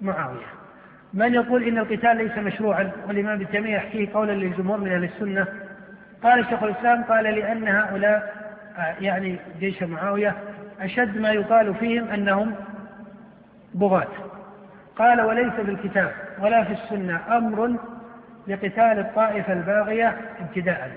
معاوية. 0.00 0.46
من 1.14 1.34
يقول 1.34 1.62
إن 1.62 1.78
القتال 1.78 2.16
ليس 2.16 2.38
مشروعا؟ 2.38 2.90
والإمام 3.08 3.34
ابن 3.34 3.48
تيمية 3.48 3.74
يحكيه 3.74 4.12
قولا 4.14 4.32
للجمهور 4.32 4.80
من 4.80 4.92
أهل 4.92 5.04
السنة 5.04 5.46
قال 6.26 6.46
شيخ 6.46 6.62
الإسلام 6.62 7.02
قال 7.02 7.24
لأن 7.24 7.68
هؤلاء 7.68 8.34
يعني 9.00 9.38
جيش 9.58 9.82
معاوية 9.82 10.34
أشد 10.80 11.18
ما 11.18 11.30
يقال 11.30 11.74
فيهم 11.74 12.08
أنهم 12.08 12.54
بغاة. 13.74 14.08
قال 14.96 15.20
وليس 15.20 15.52
بالكتاب 15.58 16.12
ولا 16.38 16.64
في 16.64 16.72
السنة 16.72 17.36
أمر 17.36 17.76
لقتال 18.46 18.98
الطائفة 18.98 19.52
الباغية 19.52 20.16
ابتداء. 20.40 20.90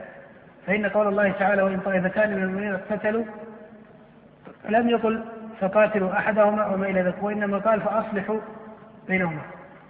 فإن 0.68 0.86
قول 0.86 1.08
الله 1.08 1.32
تعالى 1.32 1.62
وإن 1.62 1.80
طائفتان 1.80 2.36
من 2.36 2.44
المؤمنين 2.44 2.74
اقتتلوا 2.74 3.26
لم 4.70 4.90
يقل 4.90 5.26
فقاتلوا 5.60 6.14
أحدهما 6.14 6.66
وما 6.66 6.86
إلى 6.86 7.02
ذلك 7.02 7.24
وإنما 7.24 7.58
قال 7.58 7.82
فأصلحوا 7.82 8.40
بينهما. 9.08 9.42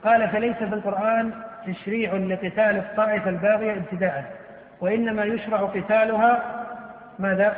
قال 0.04 0.30
فليس 0.30 0.58
في 0.58 0.74
القرآن 0.74 1.32
تشريع 1.68 2.14
لقتال 2.14 2.78
الطائفة 2.78 3.30
الباغية 3.30 3.74
ابتداء. 3.74 4.49
وإنما 4.82 5.24
يشرع 5.24 5.62
قتالها 5.62 6.66
ماذا؟ 7.20 7.58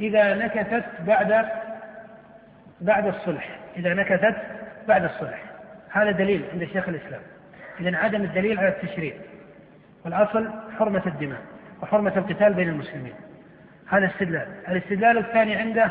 إذا 0.00 0.34
نكثت 0.34 0.84
بعد 1.06 1.46
بعد 2.80 3.06
الصلح 3.06 3.58
إذا 3.76 3.94
نكثت 3.94 4.36
بعد 4.88 5.04
الصلح. 5.04 5.42
هذا 5.90 6.10
دليل 6.10 6.44
عند 6.52 6.64
شيخ 6.64 6.88
الإسلام. 6.88 7.20
إذا 7.80 7.96
عدم 7.96 8.22
الدليل 8.22 8.58
على 8.58 8.68
التشريع. 8.68 9.14
والأصل 10.04 10.48
حرمة 10.78 11.02
الدماء 11.06 11.40
وحرمة 11.82 12.12
القتال 12.16 12.54
بين 12.54 12.68
المسلمين. 12.68 13.14
هذا 13.88 14.06
استدلال. 14.06 14.46
الاستدلال 14.68 15.18
الثاني 15.18 15.56
عنده 15.56 15.90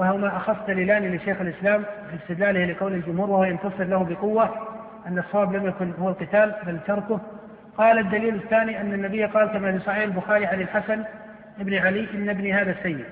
وهو 0.00 0.16
ما 0.16 0.36
أخص 0.36 0.56
دليلان 0.68 1.14
لشيخ 1.14 1.40
الإسلام 1.40 1.82
في 1.82 2.16
استدلاله 2.16 2.64
لقول 2.64 2.92
الجمهور 2.92 3.30
وهو 3.30 3.44
ينتصر 3.44 3.84
له 3.84 4.04
بقوة 4.04 4.50
أن 5.06 5.18
الصواب 5.18 5.56
لم 5.56 5.66
يكن 5.66 5.92
هو 6.00 6.08
القتال 6.08 6.54
بل 6.66 6.78
تركه 6.86 7.20
قال 7.80 7.98
الدليل 7.98 8.34
الثاني 8.34 8.80
أن 8.80 8.94
النبي 8.94 9.24
قال 9.24 9.48
كما 9.48 9.72
في 9.72 9.84
صحيح 9.84 10.02
البخاري 10.02 10.46
عن 10.46 10.60
الحسن 10.60 11.04
بن 11.58 11.74
علي 11.74 12.08
إن 12.14 12.28
ابني 12.28 12.52
هذا 12.54 12.76
سيء 12.82 13.04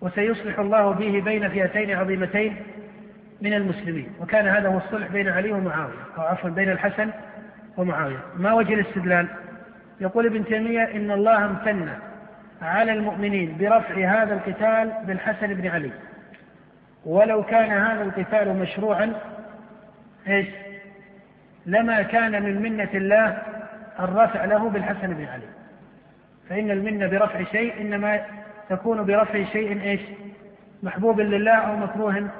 وسيصلح 0.00 0.58
الله 0.58 0.90
به 0.90 1.20
بين 1.20 1.48
فئتين 1.48 1.90
عظيمتين 1.90 2.56
من 3.42 3.54
المسلمين 3.54 4.08
وكان 4.20 4.48
هذا 4.48 4.68
هو 4.68 4.78
الصلح 4.78 5.08
بين 5.08 5.28
علي 5.28 5.52
ومعاوية 5.52 5.94
أو 6.18 6.22
عفوا 6.22 6.50
بين 6.50 6.70
الحسن 6.70 7.10
ومعاوية. 7.76 8.18
ما 8.36 8.52
وجه 8.52 8.74
الاستدلال؟ 8.74 9.28
يقول 10.00 10.26
ابن 10.26 10.44
تيمية 10.44 10.82
إن 10.82 11.10
الله 11.10 11.44
امتن 11.44 11.88
على 12.62 12.92
المؤمنين 12.92 13.56
برفع 13.60 14.22
هذا 14.22 14.34
القتال 14.34 14.92
بالحسن 15.06 15.54
بن 15.54 15.66
علي. 15.68 15.90
ولو 17.04 17.42
كان 17.42 17.70
هذا 17.70 18.02
القتال 18.02 18.56
مشروعا 18.56 19.12
إيش؟ 20.28 20.48
لما 21.66 22.02
كان 22.02 22.42
من 22.42 22.62
منة 22.62 22.90
الله 22.94 23.53
الرفع 24.00 24.44
له 24.44 24.70
بالحسن 24.70 25.14
بن 25.14 25.24
علي. 25.24 25.48
فإن 26.48 26.70
المنة 26.70 27.06
برفع 27.06 27.44
شيء 27.44 27.80
إنما 27.80 28.20
تكون 28.68 29.04
برفع 29.04 29.44
شيء 29.44 29.82
إيش؟ 29.82 30.00
محبوب 30.82 31.20
لله 31.20 31.52
أو 31.52 31.76
مكروه 31.76 32.30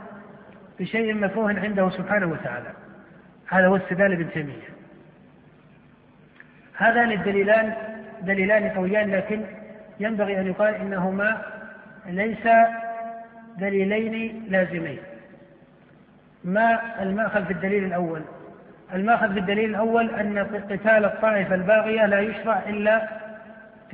بشيء 0.80 1.14
مكروه 1.14 1.60
عنده 1.60 1.90
سبحانه 1.90 2.26
وتعالى. 2.26 2.72
هذا 3.48 3.66
هو 3.66 3.76
استدلال 3.76 4.12
ابن 4.12 4.30
تيمية. 4.30 4.74
هذان 6.76 7.12
الدليلان 7.12 7.74
دليلان 8.22 8.68
قويان 8.68 9.10
لكن 9.10 9.44
ينبغي 10.00 10.40
أن 10.40 10.46
يقال 10.46 10.74
إنهما 10.74 11.42
ليس 12.06 12.48
دليلين 13.58 14.44
لازمين. 14.48 14.98
ما 16.44 17.02
المأخذ 17.02 17.44
في 17.44 17.52
الدليل 17.52 17.84
الأول؟ 17.84 18.22
المأخذ 18.94 19.32
في 19.32 19.38
الدليل 19.38 19.70
الأول 19.70 20.10
أن 20.10 20.38
قتال 20.70 21.04
الطائفة 21.04 21.54
الباغية 21.54 22.06
لا 22.06 22.20
يشرع 22.20 22.62
إلا 22.68 23.08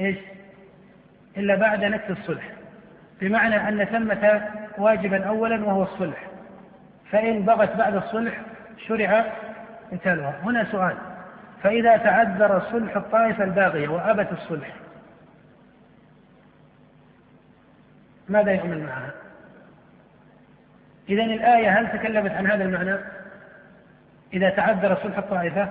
إيش؟ 0.01 0.17
إلا 1.37 1.55
بعد 1.55 1.85
نكس 1.85 2.11
الصلح. 2.11 2.51
بمعنى 3.21 3.69
أن 3.69 3.85
ثمة 3.85 4.49
واجبا 4.79 5.25
أولا 5.25 5.65
وهو 5.65 5.83
الصلح. 5.83 6.27
فإن 7.11 7.43
بغت 7.43 7.77
بعد 7.77 7.97
الصلح 7.97 8.41
شرع 8.89 9.25
قتالها. 9.93 10.35
هنا 10.43 10.65
سؤال. 10.73 10.97
فإذا 11.63 11.97
تعذر 11.97 12.63
صلح 12.73 12.97
الطائفة 12.97 13.45
الباغية 13.45 13.89
وأبت 13.89 14.33
الصلح 14.33 14.71
ماذا 18.29 18.53
يعمل 18.53 18.83
معها؟ 18.83 19.11
إذا 21.09 21.23
الآية 21.23 21.79
هل 21.79 21.99
تكلمت 21.99 22.31
عن 22.31 22.47
هذا 22.47 22.65
المعنى؟ 22.65 22.97
إذا 24.33 24.51
تعذر 24.51 24.97
صلح 25.03 25.19
الطائفة 25.19 25.69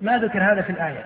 ما 0.00 0.18
ذكر 0.18 0.42
هذا 0.42 0.62
في 0.62 0.70
الآية. 0.70 1.04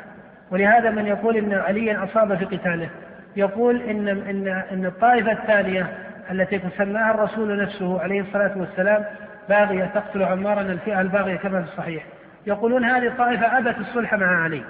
ولهذا 0.50 0.90
من 0.90 1.06
يقول 1.06 1.36
إن 1.36 1.54
عليا 1.54 2.04
أصاب 2.04 2.38
في 2.38 2.44
قتاله 2.44 2.90
يقول 3.36 3.82
إن 3.82 4.08
إن 4.08 4.48
إن 4.48 4.86
الطائفة 4.86 5.32
الثانية 5.32 5.86
التي 6.30 6.60
سماها 6.78 7.14
الرسول 7.14 7.62
نفسه 7.62 8.00
عليه 8.00 8.20
الصلاة 8.20 8.58
والسلام 8.58 9.04
باغية 9.48 9.84
تقتل 9.84 10.22
عمارا 10.22 10.60
الفئة 10.60 11.00
الباغية 11.00 11.36
كما 11.36 11.62
في 11.62 11.68
الصحيح. 11.68 12.04
يقولون 12.46 12.84
هذه 12.84 13.06
الطائفة 13.06 13.58
أبت 13.58 13.78
الصلح 13.78 14.14
مع 14.14 14.42
علي. 14.44 14.62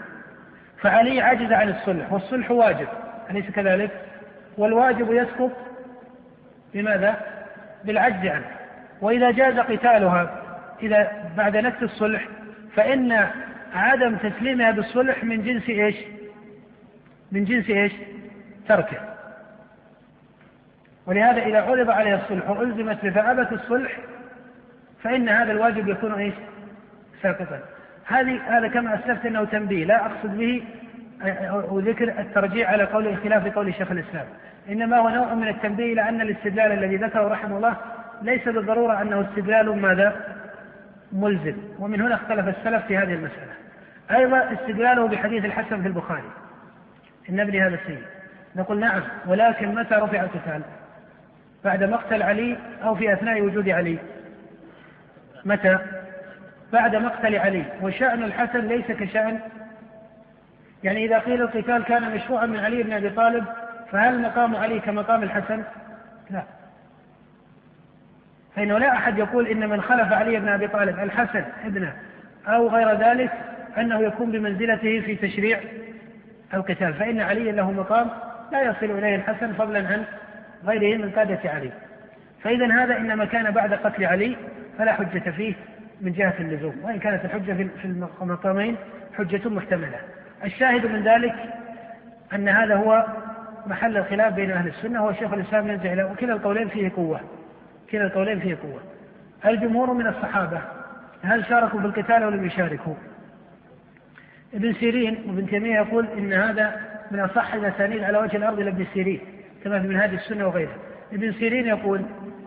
فعلي 0.81 1.21
عجز 1.21 1.53
عن 1.53 1.69
الصلح 1.69 2.13
والصلح 2.13 2.51
واجب. 2.51 2.89
أليس 3.31 3.51
كذلك؟ 3.51 3.91
والواجب 4.59 5.13
يسقط 5.13 5.51
بماذا؟ 6.75 7.17
بالعجز 7.85 8.27
عنه. 8.27 8.47
وإذا 9.01 9.31
جاز 9.31 9.59
قتالها 9.59 10.42
إذا 10.83 11.31
بعد 11.37 11.57
نكس 11.57 11.83
الصلح 11.83 12.29
فإن 12.77 13.27
عدم 13.75 14.17
تسليمها 14.17 14.71
بالصلح 14.71 15.25
من 15.25 15.45
جنس 15.45 15.69
إيش؟ 15.69 15.97
من 17.33 17.45
جنس 17.45 17.71
إيش؟ 17.71 17.93
تركه. 18.69 18.97
ولهذا 21.07 21.43
إذا 21.43 21.63
عرض 21.63 21.91
عليها 21.91 22.17
الصلح 22.17 22.51
وألزمت 22.51 23.07
فأبت 23.07 23.53
الصلح 23.53 23.99
فإن 25.03 25.29
هذا 25.29 25.53
الواجب 25.53 25.89
يكون 25.89 26.13
إيش؟ 26.13 26.35
ساقطا. 27.23 27.61
هذه 28.07 28.41
هذا 28.59 28.69
كما 28.69 28.95
أسلفت 28.95 29.27
أنه 29.27 29.45
تنبيه 29.45 29.85
لا 29.85 30.07
أقصد 30.07 30.39
به 30.39 30.63
وذكر 31.53 32.09
الترجيع 32.09 32.71
على 32.71 32.85
قول 32.85 33.17
خلاف 33.17 33.55
قول 33.55 33.75
شيخ 33.75 33.91
الإسلام 33.91 34.27
إنما 34.69 34.99
هو 34.99 35.09
نوع 35.09 35.35
من 35.35 35.49
التنبيه 35.49 35.93
إلى 35.93 36.09
أن 36.09 36.21
الاستدلال 36.21 36.73
الذي 36.73 36.97
ذكره 36.97 37.29
رحمه 37.29 37.57
الله 37.57 37.77
ليس 38.23 38.49
بالضرورة 38.49 39.03
أنه 39.03 39.21
استدلال 39.21 39.81
ماذا؟ 39.81 40.42
ملزم. 41.13 41.57
ومن 41.79 42.01
هنا 42.01 42.15
اختلف 42.15 42.49
السلف 42.49 42.87
في 42.87 42.99
هذه 42.99 43.15
المسألة. 43.15 43.53
أيضا 44.11 44.53
استدلاله 44.53 45.09
بحديث 45.09 45.45
الحسن 45.45 45.83
في 45.83 45.89
البخاري. 45.89 46.31
إن 47.31 47.41
ابني 47.41 47.63
هذا 47.63 47.75
السيد. 47.75 48.03
نقول 48.57 48.81
نعم 48.81 49.03
ولكن 49.27 49.75
متى 49.75 49.95
رفع 49.95 50.21
القتال؟ 50.21 50.63
بعد 51.65 51.85
مقتل 51.85 52.23
علي 52.23 52.57
أو 52.83 52.95
في 52.95 53.13
أثناء 53.13 53.43
وجود 53.43 53.69
علي؟ 53.69 53.99
متى؟ 55.45 55.79
بعد 56.73 56.97
مقتل 56.97 57.37
علي. 57.37 57.65
وشأن 57.83 58.23
الحسن 58.23 58.61
ليس 58.61 58.87
كشأن. 58.87 59.41
يعني 60.85 61.05
إذا 61.05 61.19
قيل 61.19 61.43
القتال 61.43 61.85
كان 61.85 62.15
مشروعا 62.15 62.47
من 62.47 62.59
علي 62.59 62.83
بن 62.83 62.93
أبي 62.93 63.11
طالب 63.11 63.45
فهل 63.91 64.23
مقام 64.23 64.57
علي 64.57 64.81
كمقام 64.81 65.23
الحسن؟ 65.23 65.63
لا. 66.31 66.43
فإنه 68.57 68.79
لا 68.79 68.93
أحد 68.93 69.19
يقول 69.19 69.47
إن 69.47 69.69
من 69.69 69.81
خلف 69.81 70.13
علي 70.13 70.41
بن 70.41 70.49
أبي 70.49 70.69
طالب 70.69 70.99
الحسن 70.99 71.45
ابنه 71.65 71.93
أو 72.49 72.69
غير 72.69 72.93
ذلك 72.93 73.33
أنه 73.79 74.01
يكون 74.01 74.31
بمنزلته 74.31 75.01
في 75.01 75.17
تشريع 75.17 75.61
القتال 76.55 76.95
فإن 76.95 77.21
علي 77.21 77.53
له 77.53 77.71
مقام 77.71 78.11
لا 78.53 78.63
يصل 78.63 78.99
إليه 78.99 79.17
الحسن 79.17 79.53
فضلا 79.53 79.79
عن 79.79 80.05
غيره 80.65 80.97
من 81.03 81.11
قادة 81.11 81.51
علي. 81.51 81.71
فإذا 82.43 82.73
هذا 82.73 82.97
إنما 82.97 83.25
كان 83.25 83.51
بعد 83.51 83.75
قتل 83.75 84.05
علي 84.05 84.37
فلا 84.79 84.93
حجة 84.93 85.31
فيه 85.31 85.55
من 86.01 86.13
جهة 86.13 86.35
اللزوم 86.41 86.75
وإن 86.83 86.99
كانت 86.99 87.25
الحجة 87.25 87.53
في 87.53 87.85
المقامين 88.21 88.77
حجة 89.19 89.49
محتملة. 89.49 89.99
الشاهد 90.45 90.87
من 90.87 91.03
ذلك 91.03 91.35
أن 92.35 92.49
هذا 92.49 92.75
هو 92.75 93.07
محل 93.67 93.97
الخلاف 93.97 94.35
بين 94.35 94.51
أهل 94.51 94.69
السنة 94.69 95.01
هو 95.01 95.13
شيخ 95.13 95.33
الإسلام 95.33 95.69
ينزع 95.69 95.93
إلى 95.93 96.05
وكلا 96.05 96.33
القولين 96.33 96.69
فيه 96.69 96.93
قوة. 96.97 97.21
كلا 97.93 98.05
القولين 98.05 98.41
فيه 98.41 98.59
قوة. 98.63 98.81
الجمهور 99.47 99.93
من 99.93 100.07
الصحابة؟ 100.07 100.61
هل 101.23 101.45
شاركوا 101.45 101.81
في 101.81 101.87
القتال 101.87 102.23
أو 102.23 102.31
لم 102.31 102.45
يشاركوا؟ 102.45 102.95
ابن 104.55 104.73
سيرين 104.73 105.25
وابن 105.29 105.47
تيمية 105.47 105.75
يقول 105.75 106.07
إن 106.19 106.33
هذا 106.33 106.81
من 107.11 107.21
أصح 107.21 107.55
الأسانيد 107.55 108.03
على 108.03 108.19
وجه 108.19 108.37
الأرض 108.37 108.61
لابن 108.61 108.87
سيرين 108.95 109.21
كما 109.65 109.81
في 109.81 109.89
منهاج 109.89 110.15
السنة 110.15 110.47
وغيره 110.47 110.75
ابن 111.13 111.33
سيرين 111.33 111.67
يقول 111.67 112.01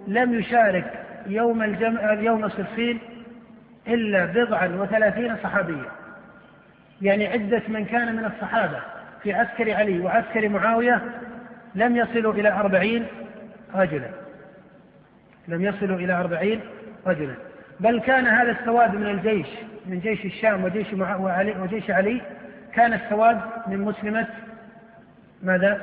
لم 0.07 0.33
يشارك 0.33 0.93
يوم 1.27 1.63
الجمع 1.63 2.13
يوم 2.13 2.49
صفين 2.49 2.99
إلا 3.87 4.25
بضعا 4.25 4.67
وثلاثين 4.67 5.35
صحابيا 5.43 5.91
يعني 7.01 7.27
عدة 7.27 7.61
من 7.67 7.85
كان 7.85 8.15
من 8.15 8.25
الصحابة 8.25 8.79
في 9.23 9.33
عسكر 9.33 9.73
علي 9.73 9.99
وعسكر 9.99 10.49
معاوية 10.49 11.01
لم 11.75 11.95
يصلوا 11.95 12.33
إلى 12.33 12.51
أربعين 12.51 13.05
رجلا. 13.75 14.24
لم 15.47 15.61
يصلوا 15.61 15.97
إلى 15.97 16.13
أربعين 16.13 16.59
رجلا. 17.07 17.33
بل 17.79 17.99
كان 17.99 18.27
هذا 18.27 18.51
السواد 18.51 18.95
من 18.95 19.07
الجيش 19.07 19.47
من 19.85 19.99
جيش 19.99 20.25
الشام 20.25 20.63
وجيش 20.63 20.87
وعلي 20.93 21.55
وجيش 21.61 21.91
علي. 21.91 22.21
كان 22.73 22.93
السواد 22.93 23.41
من 23.67 23.81
مسلمة 23.81 24.27
ماذا؟ 25.43 25.81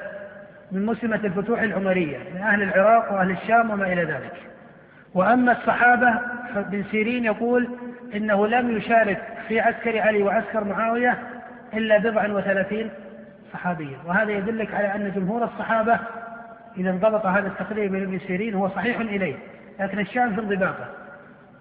من 0.72 0.86
مسلمة 0.86 1.20
الفتوح 1.24 1.62
العمرية 1.62 2.18
من 2.34 2.40
أهل 2.40 2.62
العراق 2.62 3.12
وأهل 3.12 3.30
الشام 3.30 3.70
وما 3.70 3.92
إلى 3.92 4.04
ذلك. 4.04 4.32
وأما 5.14 5.52
الصحابة 5.52 6.14
فابن 6.54 6.84
سيرين 6.90 7.24
يقول 7.24 7.68
إنه 8.14 8.46
لم 8.46 8.76
يشارك 8.76 9.22
في 9.48 9.60
عسكر 9.60 10.00
علي 10.00 10.22
وعسكر 10.22 10.64
معاوية 10.64 11.18
إلا 11.74 11.98
بضعا 11.98 12.28
وثلاثين 12.28 12.90
صحابيا. 13.52 13.98
وهذا 14.06 14.32
يدلك 14.32 14.74
على 14.74 14.94
أن 14.94 15.12
جمهور 15.16 15.44
الصحابة 15.44 15.98
إذا 16.78 16.90
انضبط 16.90 17.26
هذا 17.26 17.46
التقرير 17.46 17.90
من 17.90 18.02
ابن 18.02 18.18
سيرين 18.18 18.54
هو 18.54 18.68
صحيح 18.68 19.00
إليه. 19.00 19.34
لكن 19.82 19.98
الشان 19.98 20.34
في 20.34 20.40
انضباطه 20.40 20.88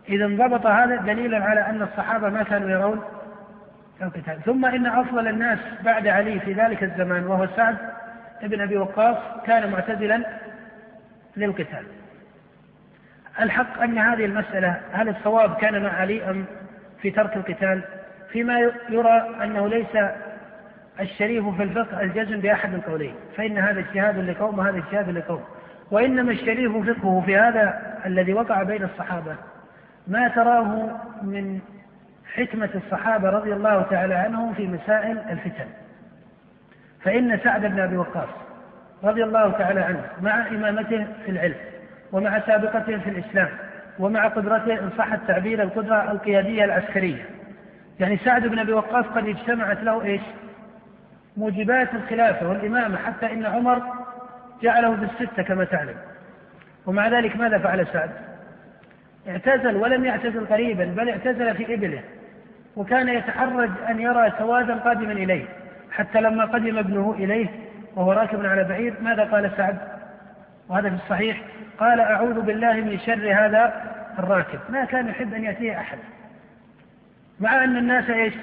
إذا 0.10 0.26
انضبط 0.26 0.66
هذا 0.66 0.96
دليلا 0.96 1.44
على 1.44 1.60
أن 1.60 1.82
الصحابة 1.82 2.30
ما 2.30 2.44
كانوا 2.44 2.70
يرون 2.70 3.02
القتال. 4.02 4.44
ثم 4.46 4.66
إن 4.66 4.86
أفضل 4.86 5.28
الناس 5.28 5.60
بعد 5.84 6.08
علي 6.08 6.40
في 6.40 6.54
ذلك 6.54 6.84
الزمان 6.84 7.28
وهو 7.28 7.48
سعد 7.56 7.78
بن 8.44 8.62
أبي 8.62 8.78
وقاص 8.78 9.18
كان 9.46 9.72
معتزلا 9.72 10.26
للقتال. 11.38 11.84
الحق 13.42 13.82
أن 13.82 13.98
هذه 13.98 14.26
المسألة 14.26 14.82
هل 14.92 15.10
الصواب 15.10 15.56
كان 15.56 15.84
مع 15.84 15.90
علي 15.90 16.30
أم 16.30 16.46
في 17.02 17.12
ترك 17.12 17.36
القتال؟ 17.36 17.82
فيما 18.32 18.60
يرى 18.90 19.36
أنه 19.44 19.68
ليس 19.68 20.12
الشريف 21.00 21.48
في 21.48 21.64
الفقه 21.64 22.02
الجزم 22.02 22.40
بأحد 22.40 22.74
القولين. 22.74 23.16
فإن 23.38 23.58
هذا 23.58 23.80
اجتهاد 23.80 24.18
لقوم 24.18 24.60
وهذا 24.60 24.78
اجتهاد 24.78 25.10
لقوم. 25.10 25.44
وإنما 25.92 26.32
الشريف 26.32 26.72
فقهه 26.78 27.24
في 27.26 27.38
هذا 27.38 27.94
الذي 28.06 28.34
وقع 28.34 28.64
بين 28.64 28.84
الصحابة. 28.84 29.36
ما 30.08 30.28
تراه 30.28 30.90
من 31.22 31.60
حكمة 32.34 32.70
الصحابة 32.76 33.30
رضي 33.30 33.54
الله 33.54 33.82
تعالى 33.82 34.14
عنهم 34.14 34.54
في 34.54 34.68
مسائل 34.68 35.20
الفتن. 35.20 35.68
فإن 37.04 37.40
سعد 37.44 37.66
بن 37.66 37.80
أبي 37.80 37.98
وقاص 37.98 38.30
رضي 39.04 39.24
الله 39.24 39.52
تعالى 39.52 39.80
عنه 39.80 40.04
مع 40.22 40.48
إمامته 40.48 41.08
في 41.26 41.32
العلم 41.32 41.56
ومع 42.12 42.40
سابقته 42.40 42.98
في 42.98 43.10
الإسلام 43.10 43.50
ومع 44.00 44.28
قدرته 44.28 44.74
إن 44.74 44.90
صح 44.98 45.14
التعبير 45.14 45.64
القدرة 45.64 46.12
القيادية 46.12 46.64
العسكرية. 46.64 47.26
يعني 48.00 48.18
سعد 48.18 48.48
بن 48.48 48.60
أبي 48.60 48.74
وقاص 48.74 49.06
قد 49.06 49.28
اجتمعت 49.28 49.84
له 49.84 50.04
إيش؟ 50.04 50.22
موجبات 51.38 51.94
الخلافة 51.94 52.50
والإمامة 52.50 52.98
حتى 52.98 53.34
إن 53.34 53.46
عمر 53.46 53.82
جعله 54.62 54.90
بالستة 54.90 55.44
كما 55.44 55.64
تعلم. 55.64 55.96
ومع 56.86 57.08
ذلك 57.08 57.38
ماذا 57.38 57.58
فعل 57.58 57.88
سعد؟ 57.88 58.10
اعتزل 59.28 59.76
ولم 59.76 60.06
يعتزل 60.06 60.48
قريبا 60.48 60.86
بل 60.86 61.10
اعتزل 61.10 61.56
في 61.56 61.74
إبله. 61.74 62.02
وكان 62.76 63.10
يتحرج 63.10 63.70
أن 63.90 64.00
يرى 64.00 64.34
سوادا 64.38 64.76
قادما 64.76 65.12
إليه. 65.12 65.46
حتى 65.92 66.22
لما 66.22 66.46
قدم 66.46 66.78
ابنه 66.78 67.16
إليه 67.18 67.48
وهو 67.96 68.12
راكب 68.12 68.46
على 68.46 68.64
بعير 68.64 68.94
ماذا 69.02 69.24
قال 69.24 69.52
سعد؟ 69.58 69.78
وهذا 70.70 70.90
في 70.90 70.96
الصحيح 70.96 71.42
قال 71.78 72.00
أعوذ 72.00 72.42
بالله 72.42 72.74
من 72.74 73.00
شر 73.00 73.34
هذا 73.34 73.92
الراكب. 74.20 74.60
ما 74.70 74.86
كان 74.86 75.08
يحب 75.08 75.34
أن 75.34 75.44
يأتيه 75.44 75.80
أحد. 75.80 75.98
مع 77.40 77.64
أن 77.64 77.78
الناس 77.78 78.10
إيش؟ 78.10 78.34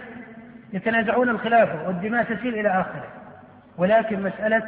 يتنازعون 0.72 1.28
الخلافة 1.28 1.88
والدماء 1.88 2.24
تسيل 2.24 2.54
إلى 2.54 2.68
آخره. 2.68 3.04
ولكن 3.78 4.22
مسألة 4.22 4.62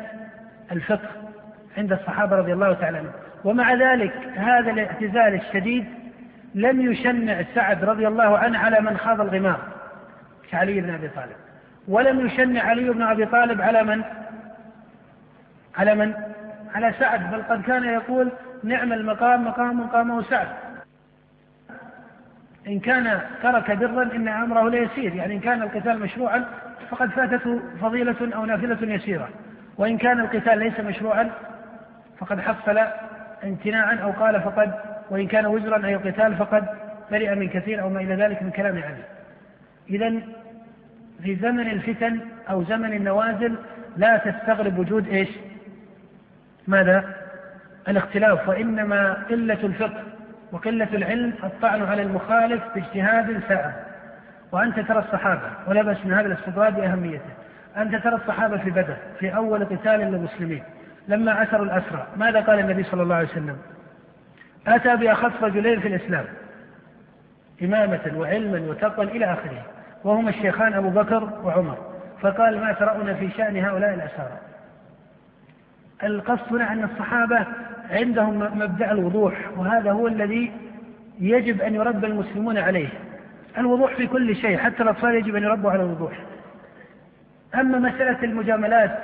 الفقه. 0.73 1.29
عند 1.79 1.93
الصحابة 1.93 2.37
رضي 2.37 2.53
الله 2.53 2.73
تعالى 2.73 2.99
عنهم 2.99 3.12
ومع 3.45 3.75
ذلك 3.75 4.12
هذا 4.37 4.71
الاعتزال 4.71 5.35
الشديد 5.35 5.85
لم 6.55 6.93
يشنع 6.93 7.43
سعد 7.55 7.85
رضي 7.85 8.09
الله 8.09 8.39
عنه 8.39 8.59
على 8.59 8.81
من 8.81 8.97
خاض 8.97 9.21
الغمار 9.21 9.61
كعلي 10.50 10.81
بن 10.81 10.95
أبي 10.95 11.09
طالب 11.09 11.37
ولم 11.89 12.27
يشنع 12.27 12.62
علي 12.62 12.91
بن 12.91 13.03
أبي 13.03 13.27
طالب 13.27 13.61
على 13.61 13.83
من؟ 13.83 14.03
على 15.77 15.95
من؟ 15.95 16.15
على 16.75 16.95
سعد 16.99 17.31
بل 17.31 17.43
قد 17.43 17.62
كان 17.62 17.85
يقول 17.85 18.33
نعم 18.65 18.93
المقام 18.93 19.45
مقام 19.45 19.87
قامه 19.87 20.23
سعد 20.23 20.49
إن 22.67 22.81
كان 22.81 23.21
ترك 23.43 23.71
برا 23.71 24.03
إن 24.03 24.29
أمره 24.29 24.69
ليسير 24.69 25.15
يعني 25.15 25.35
إن 25.35 25.41
كان 25.41 25.62
القتال 25.62 25.99
مشروعا 25.99 26.45
فقد 26.91 27.11
فاتته 27.11 27.61
فضيلة 27.83 28.35
أو 28.35 28.45
نافلة 28.45 28.95
يسيرة 28.95 29.29
وإن 29.79 29.99
كان 29.99 30.21
القتال 30.21 30.59
ليس 30.59 30.81
مشروعا 30.81 31.31
فقد 32.21 32.41
حصل 32.41 32.81
امتناعا 33.45 33.95
أو 33.95 34.11
قال 34.11 34.41
فقد 34.41 34.75
وإن 35.11 35.27
كان 35.27 35.47
وزرا 35.47 35.87
أي 35.87 35.95
القتال 35.95 36.37
فقد 36.37 36.65
برئ 37.11 37.35
من 37.35 37.49
كثير 37.49 37.83
أو 37.83 37.89
ما 37.89 38.00
إلى 38.00 38.15
ذلك 38.15 38.43
من 38.43 38.50
كلام 38.50 38.75
علي. 38.76 39.04
إذا 39.91 40.21
في 41.23 41.37
زمن 41.37 41.71
الفتن 41.71 42.21
أو 42.50 42.65
زمن 42.65 42.93
النوازل 42.93 43.56
لا 43.97 44.17
تستغرب 44.17 44.78
وجود 44.78 45.09
إيش؟ 45.09 45.28
ماذا؟ 46.67 47.04
الاختلاف. 47.89 48.49
وإنما 48.49 49.13
قلة 49.13 49.59
الفقه 49.65 50.02
وقلة 50.52 50.89
العلم 50.93 51.33
الطعن 51.45 51.83
على 51.83 52.02
المخالف 52.02 52.63
باجتهاد 52.75 53.41
سائر 53.49 53.73
وأنت 54.52 54.80
ترى 54.80 54.99
الصحابة 54.99 55.50
ولا 55.67 55.83
بأس 55.83 56.06
من 56.06 56.13
هذا 56.13 56.26
الاستطراد 56.26 56.76
بأهميته. 56.76 57.30
أنت 57.76 57.97
ترى 57.97 58.15
الصحابة 58.15 58.59
في 58.59 58.71
بدر 58.71 58.97
في 59.19 59.37
أول 59.37 59.65
قتال 59.65 60.00
للمسلمين. 60.00 60.63
لما 61.08 61.43
أسروا 61.43 61.65
الأسرى. 61.65 62.06
ماذا 62.17 62.41
قال 62.41 62.58
النبي 62.58 62.82
صلى 62.82 63.02
الله 63.02 63.15
عليه 63.15 63.28
وسلم؟ 63.28 63.56
أتى 64.67 64.97
بأخف 64.97 65.45
رجلين 65.45 65.80
في 65.80 65.89
الإسلام. 65.89 66.25
إمامة 67.63 68.13
وعلما 68.17 68.71
وتقوى 68.71 69.06
إلى 69.06 69.32
آخره. 69.32 69.63
وهما 70.04 70.30
الشيخان 70.30 70.73
أبو 70.73 70.91
بكر 70.91 71.41
وعمر. 71.45 71.78
فقال 72.21 72.60
ما 72.60 72.73
ترون 72.73 73.15
في 73.15 73.30
شأن 73.30 73.56
هؤلاء 73.56 73.95
الأسارى. 73.95 74.39
القصد 76.02 76.54
هنا 76.54 76.73
أن 76.73 76.84
الصحابة 76.84 77.47
عندهم 77.91 78.58
مبدأ 78.58 78.93
الوضوح 78.93 79.34
وهذا 79.56 79.93
هو 79.93 80.06
الذي 80.06 80.52
يجب 81.21 81.60
أن 81.60 81.75
يربى 81.75 82.06
المسلمون 82.06 82.58
عليه. 82.58 82.89
الوضوح 83.58 83.95
في 83.95 84.06
كل 84.06 84.36
شيء 84.36 84.58
حتى 84.58 84.82
الأطفال 84.82 85.15
يجب 85.15 85.36
أن 85.36 85.43
يربوا 85.43 85.71
على 85.71 85.82
الوضوح. 85.82 86.13
أما 87.54 87.78
مسألة 87.78 88.25
المجاملات 88.25 88.99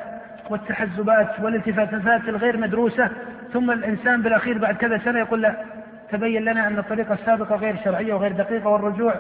والتحزبات 0.50 1.40
والالتفاتات 1.40 2.28
الغير 2.28 2.56
مدروسة 2.56 3.10
ثم 3.52 3.70
الإنسان 3.70 4.22
بالأخير 4.22 4.58
بعد 4.58 4.76
كذا 4.76 4.98
سنة 4.98 5.18
يقول 5.18 5.42
لا 5.42 5.56
تبين 6.10 6.44
لنا 6.44 6.66
أن 6.66 6.78
الطريقة 6.78 7.14
السابقة 7.14 7.56
غير 7.56 7.76
شرعية 7.84 8.14
وغير 8.14 8.32
دقيقة 8.32 8.68
والرجوع 8.68 9.14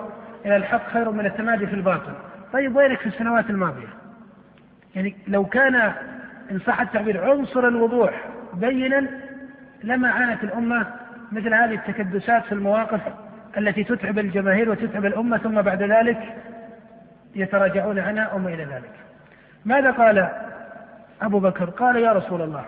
إلى 0.44 0.56
الحق 0.56 0.90
خير 0.92 1.10
من 1.10 1.26
التمادي 1.26 1.66
في 1.66 1.74
الباطل. 1.74 2.12
طيب 2.52 2.76
وينك 2.76 2.98
في 2.98 3.06
السنوات 3.06 3.50
الماضية؟ 3.50 3.88
يعني 4.94 5.16
لو 5.28 5.44
كان 5.44 5.74
إن 6.50 6.58
صح 6.66 6.80
التعبير 6.80 7.30
عنصر 7.30 7.68
الوضوح 7.68 8.24
بينا 8.54 9.06
لما 9.84 10.10
عانت 10.10 10.44
الأمة 10.44 10.86
مثل 11.32 11.54
هذه 11.54 11.74
التكدسات 11.74 12.44
في 12.44 12.52
المواقف 12.52 13.00
التي 13.58 13.84
تتعب 13.84 14.18
الجماهير 14.18 14.70
وتتعب 14.70 15.06
الأمة 15.06 15.38
ثم 15.38 15.62
بعد 15.62 15.82
ذلك 15.82 16.18
يتراجعون 17.34 17.98
عنها 17.98 18.32
وما 18.32 18.48
إلى 18.48 18.64
ذلك. 18.64 18.90
ماذا 19.64 19.90
قال 19.90 20.28
أبو 21.22 21.38
بكر 21.38 21.70
قال 21.70 21.96
يا 21.96 22.12
رسول 22.12 22.42
الله 22.42 22.64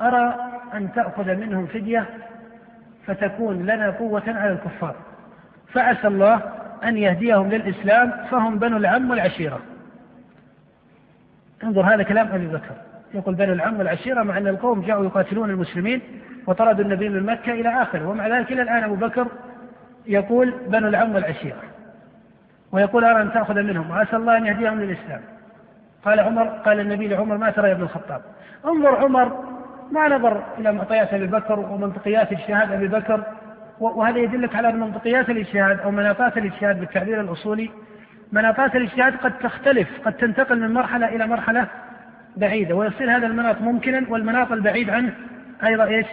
أرى 0.00 0.34
أن 0.74 0.92
تأخذ 0.92 1.34
منهم 1.34 1.66
فدية 1.66 2.06
فتكون 3.06 3.66
لنا 3.66 3.90
قوة 3.90 4.22
على 4.26 4.52
الكفار. 4.52 4.94
فعسى 5.72 6.06
الله 6.06 6.40
أن 6.84 6.96
يهديهم 6.96 7.48
للإسلام 7.48 8.12
فهم 8.30 8.58
بنو 8.58 8.76
العم 8.76 9.10
والعشيرة 9.10 9.60
انظر 11.64 11.94
هذا 11.94 12.02
كلام 12.02 12.28
أبي 12.28 12.46
بكر. 12.46 12.74
يقول 13.14 13.34
بنو 13.34 13.52
العم 13.52 13.78
والعشيرة 13.78 14.22
مع 14.22 14.38
أن 14.38 14.48
القوم 14.48 14.80
جاءوا 14.80 15.04
يقاتلون 15.04 15.50
المسلمين 15.50 16.00
وطردوا 16.46 16.84
النبي 16.84 17.08
من 17.08 17.22
مكة 17.22 17.52
إلى 17.52 17.82
آخره 17.82 18.08
ومع 18.08 18.28
ذلك 18.28 18.52
إلى 18.52 18.62
الآن 18.62 18.84
أبو 18.84 18.94
بكر 18.94 19.26
يقول 20.06 20.54
بنو 20.68 20.88
العم 20.88 21.14
والعشيرة 21.14 21.62
ويقول 22.72 23.04
أرى 23.04 23.22
أن 23.22 23.32
تأخذ 23.32 23.62
منهم 23.62 23.90
وعسى 23.90 24.16
الله 24.16 24.36
أن 24.36 24.46
يهديهم 24.46 24.80
للإسلام. 24.80 25.20
قال 26.04 26.20
عمر 26.20 26.48
قال 26.48 26.80
النبي 26.80 27.08
لعمر 27.08 27.36
ما 27.36 27.50
ترى 27.50 27.68
يا 27.68 27.72
ابن 27.72 27.82
الخطاب؟ 27.82 28.22
انظر 28.64 28.96
عمر 28.96 29.54
ما 29.92 30.08
نظر 30.08 30.42
إلى 30.58 30.72
معطيات 30.72 31.14
أبي 31.14 31.26
بكر 31.26 31.58
ومنطقيات 31.60 32.32
اجتهاد 32.32 32.72
أبي 32.72 32.88
بكر 32.88 33.24
وهذا 33.80 34.18
يدلك 34.18 34.56
على 34.56 34.68
أن 34.68 34.80
منطقيات 34.80 35.30
الاجتهاد 35.30 35.80
أو 35.80 35.90
مناطات 35.90 36.38
الاجتهاد 36.38 36.80
بالتعبير 36.80 37.20
الأصولي 37.20 37.70
مناطات 38.32 38.76
الاجتهاد 38.76 39.16
قد 39.16 39.38
تختلف 39.38 39.88
قد 40.04 40.12
تنتقل 40.12 40.60
من 40.60 40.74
مرحلة 40.74 41.08
إلى 41.08 41.26
مرحلة 41.26 41.66
بعيدة 42.36 42.74
ويصير 42.74 43.16
هذا 43.16 43.26
المناط 43.26 43.60
ممكنا 43.60 44.06
والمناط 44.08 44.52
البعيد 44.52 44.90
عنه 44.90 45.14
أيضا 45.64 45.84
إيش؟ 45.84 46.06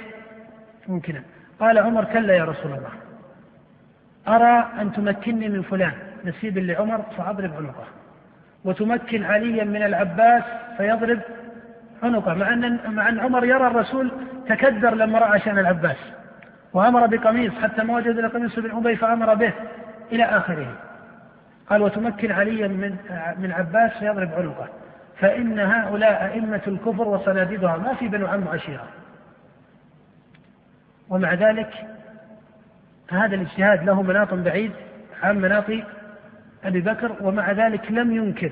ممكنا. 0.88 1.22
قال 1.60 1.78
عمر 1.78 2.04
كلا 2.06 2.34
يا 2.34 2.44
رسول 2.44 2.72
الله 2.72 2.92
أرى 4.28 4.82
أن 4.82 4.94
تمكنني 4.94 5.50
من 5.50 5.62
فلان 5.62 5.92
نسيب 6.26 6.58
لعمر 6.58 7.02
فأضرب 7.18 7.54
عنقه. 7.54 8.01
وتمكن 8.66 9.24
عليا 9.24 9.64
من 9.64 9.84
العباس 9.84 10.44
فيضرب 10.78 11.20
عنقه 12.04 12.34
مع 12.34 12.54
أن 12.54 12.80
مع 12.96 13.10
أن 13.10 13.20
عمر 13.20 13.46
يرى 13.46 13.68
الرسول 13.68 14.12
تكدر 14.48 14.96
لما 14.96 15.20
رأى 15.20 15.40
شأن 15.40 15.60
العباس 15.60 15.98
وأمر 16.74 17.06
بقميص 17.06 17.54
حتى 17.54 17.84
ما 17.84 17.96
وجد 17.96 18.08
إلا 18.18 18.28
قميص 18.28 18.60
بن 18.60 18.72
أبي 18.72 18.96
فأمر 18.96 19.34
به 19.34 19.54
إلى 20.12 20.24
آخره. 20.24 20.76
قال 21.70 21.82
وتمكن 21.82 22.32
عليا 22.32 22.68
من 22.68 22.96
من 23.38 23.52
عباس 23.52 23.92
فيضرب 23.92 24.34
عنقه 24.34 24.68
فإن 25.20 25.60
هؤلاء 25.60 26.26
أئمة 26.26 26.62
الكفر 26.68 27.08
وصناديدها 27.08 27.78
ما 27.78 27.94
في 27.94 28.08
بنو 28.08 28.28
عم 28.28 28.48
عشيرة. 28.48 28.88
ومع 31.10 31.34
ذلك 31.34 31.74
هذا 33.12 33.36
الاجتهاد 33.36 33.84
له 33.84 34.02
مناط 34.02 34.34
بعيد 34.34 34.72
عن 35.24 35.42
مناط 35.42 35.66
أبي 36.64 36.82
بكر 36.82 37.16
ومع 37.22 37.52
ذلك 37.52 37.92
لم 37.92 38.12
ينكر 38.16 38.52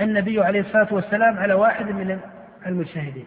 النبي 0.00 0.44
عليه 0.44 0.60
الصلاة 0.60 0.88
والسلام 0.90 1.38
على 1.38 1.54
واحد 1.54 1.86
من 1.86 2.18
المجتهدين 2.66 3.24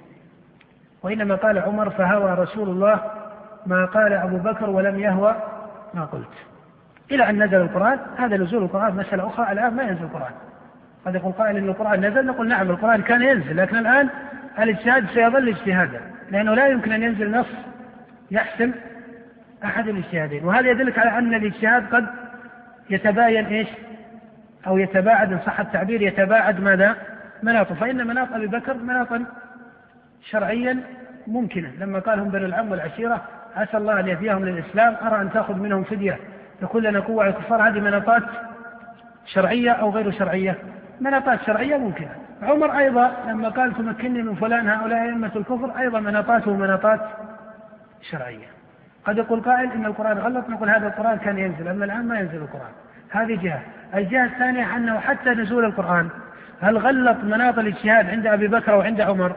وإنما 1.04 1.36
قال 1.36 1.60
عمر 1.60 1.90
فهوى 1.90 2.32
رسول 2.32 2.70
الله 2.70 3.02
ما 3.66 3.86
قال 3.86 4.14
أبو 4.14 4.38
بكر 4.38 4.70
ولم 4.70 5.00
يهوى 5.00 5.36
ما 5.94 6.06
قلت. 6.06 6.34
إلى 7.12 7.30
أن 7.30 7.44
نزل 7.44 7.62
القرآن 7.62 8.00
هذا 8.18 8.38
نزول 8.38 8.64
القرآن 8.64 8.96
مسألة 8.96 9.28
أخرى 9.28 9.52
الآن 9.52 9.74
ما 9.74 9.84
ينزل 9.84 10.04
القرآن. 10.04 10.32
قد 11.06 11.16
يقول 11.16 11.34
قائل 11.34 11.58
أن 11.58 11.70
القرآن 11.70 12.06
نزل 12.06 12.26
نقول 12.26 12.48
نعم 12.48 12.70
القرآن 12.70 13.02
كان 13.02 13.22
ينزل 13.22 13.58
لكن 13.58 13.78
الآن 13.78 14.10
الاجتهاد 14.60 15.06
سيظل 15.06 15.50
اجتهادا 15.50 16.02
لأنه 16.32 16.54
لا 16.54 16.68
يمكن 16.68 16.92
أن 16.92 17.04
ينزل 17.04 17.32
نص 17.32 17.48
يحسم 18.32 18.72
أحد 19.64 19.88
الاجتهادين. 19.88 20.46
وهذا 20.46 20.70
يدلك 20.70 21.00
على 21.00 21.18
أن 21.18 21.34
الاجتهاد 21.34 21.96
قد 21.96 22.06
يتباين 22.90 23.46
إيش؟ 23.46 23.68
أو 24.68 24.78
يتباعد 24.78 25.32
إن 25.32 25.40
صح 25.46 25.60
التعبير 25.60 26.02
يتباعد 26.02 26.60
ماذا؟ 26.60 26.96
مناطه. 27.44 27.76
فإن 27.76 28.08
مناط 28.08 28.34
أبي 28.34 28.48
بكر 28.48 28.74
مناطا 28.74 29.26
شرعيا 30.22 30.80
ممكنة. 31.28 31.72
لما 31.80 32.00
قال 32.00 32.20
هم 32.20 32.30
بنو 32.30 32.46
العم 32.46 32.72
والعشيرة 32.72 33.22
عسى 33.56 33.78
الله 33.78 34.00
أن 34.00 34.08
يهديهم 34.08 34.46
للإسلام 34.46 34.96
أرى 35.02 35.22
أن 35.22 35.32
تأخذ 35.32 35.56
منهم 35.56 35.84
فدية. 35.84 36.18
تكون 36.62 36.84
لنا 36.84 37.00
قوة 37.00 37.24
على 37.24 37.34
الكفار 37.34 37.68
هذه 37.68 37.80
مناطات 37.80 38.24
شرعية 39.26 39.72
أو 39.72 39.90
غير 39.90 40.12
شرعية؟ 40.12 40.56
مناطات 41.02 41.42
شرعية 41.42 41.78
ممكنة. 41.78 42.16
عمر 42.42 42.78
أيضا 42.78 43.12
لما 43.28 43.50
قال 43.50 43.74
تمكنني 43.74 44.22
من 44.22 44.36
فلان 44.36 44.70
هؤلاء 44.70 45.02
أئمة 45.02 45.32
الكفر 45.36 45.80
أيضا 45.80 46.00
مناطاته 46.00 46.54
مناطات 46.54 47.02
شرعية. 48.02 48.48
قد 49.06 49.18
يقول 49.18 49.42
قائل 49.42 49.72
إن 49.72 49.86
القرآن 49.86 50.18
غلط 50.18 50.50
نقول 50.50 50.70
هذا 50.70 50.88
القرآن 50.88 51.18
كان 51.18 51.38
ينزل 51.38 51.68
أما 51.68 51.86
الآن 51.86 52.08
ما 52.08 52.20
ينزل 52.20 52.38
القرآن. 52.38 52.72
هذه 53.10 53.40
جهة. 53.44 53.62
الجهة 53.96 54.26
الثانية 54.26 54.76
أنه 54.76 55.00
حتى 55.00 55.30
نزول 55.30 55.66
القرآن 55.66 56.10
هل 56.62 56.78
غلط 56.78 57.18
مناط 57.24 57.60
الاجتهاد 57.60 58.10
عند 58.10 58.28
أبي 58.28 58.48
بكر 58.48 58.74
أو 58.74 58.82
عند 58.82 59.02
عمر؟ 59.02 59.36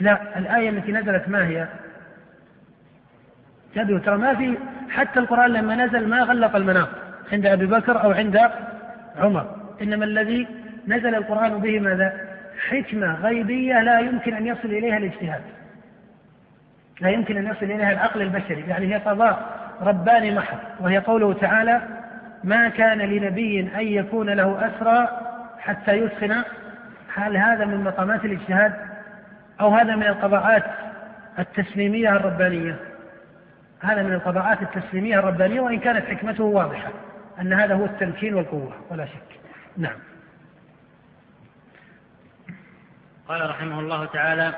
لا 0.00 0.38
الآية 0.38 0.70
التي 0.70 0.92
نزلت 0.92 1.28
ما 1.28 1.46
هي؟ 1.46 1.68
تبدو 3.74 3.98
ترى 3.98 4.16
ما 4.16 4.34
في 4.34 4.58
حتى 4.90 5.20
القرآن 5.20 5.50
لما 5.50 5.74
نزل 5.74 6.08
ما 6.08 6.20
غلق 6.22 6.56
المناط 6.56 6.88
عند 7.32 7.46
أبي 7.46 7.66
بكر 7.66 8.02
أو 8.02 8.12
عند 8.12 8.50
عمر. 9.16 9.56
إنما 9.82 10.04
الذي 10.04 10.46
نزل 10.88 11.14
القرآن 11.14 11.58
به 11.58 11.80
ماذا؟ 11.80 12.30
حكمة 12.68 13.14
غيبية 13.14 13.82
لا 13.82 14.00
يمكن 14.00 14.34
أن 14.34 14.46
يصل 14.46 14.68
إليها 14.68 14.96
الاجتهاد. 14.96 15.42
لا 17.00 17.10
يمكن 17.10 17.36
أن 17.36 17.46
يصل 17.46 17.64
إليها 17.64 17.92
العقل 17.92 18.22
البشري 18.22 18.64
يعني 18.68 18.94
هي 18.94 18.98
قضاء 18.98 19.60
رباني 19.82 20.30
محض 20.30 20.58
وهي 20.80 20.98
قوله 20.98 21.32
تعالى 21.32 21.80
ما 22.44 22.68
كان 22.68 22.98
لنبي 22.98 23.60
أن 23.60 23.86
يكون 23.86 24.30
له 24.30 24.66
أسرى 24.66 25.08
حتى 25.58 25.98
يدخن 25.98 26.42
هل 27.14 27.36
هذا 27.36 27.64
من 27.64 27.84
مقامات 27.84 28.24
الاجتهاد 28.24 28.74
أو 29.60 29.74
هذا 29.74 29.96
من 29.96 30.06
القضاءات 30.06 30.64
التسليمية 31.38 32.16
الربانية؟ 32.16 32.76
هذا 33.80 34.02
من 34.02 34.12
القضاءات 34.12 34.62
التسليمية 34.62 35.18
الربانية 35.18 35.60
وإن 35.60 35.80
كانت 35.80 36.06
حكمته 36.06 36.44
واضحة 36.44 36.90
أن 37.40 37.52
هذا 37.52 37.74
هو 37.74 37.84
التمكين 37.84 38.34
والقوة 38.34 38.72
ولا 38.90 39.06
شك. 39.06 39.40
نعم. 39.76 39.98
قال 43.28 43.50
رحمه 43.50 43.80
الله 43.80 44.04
تعالى 44.04 44.54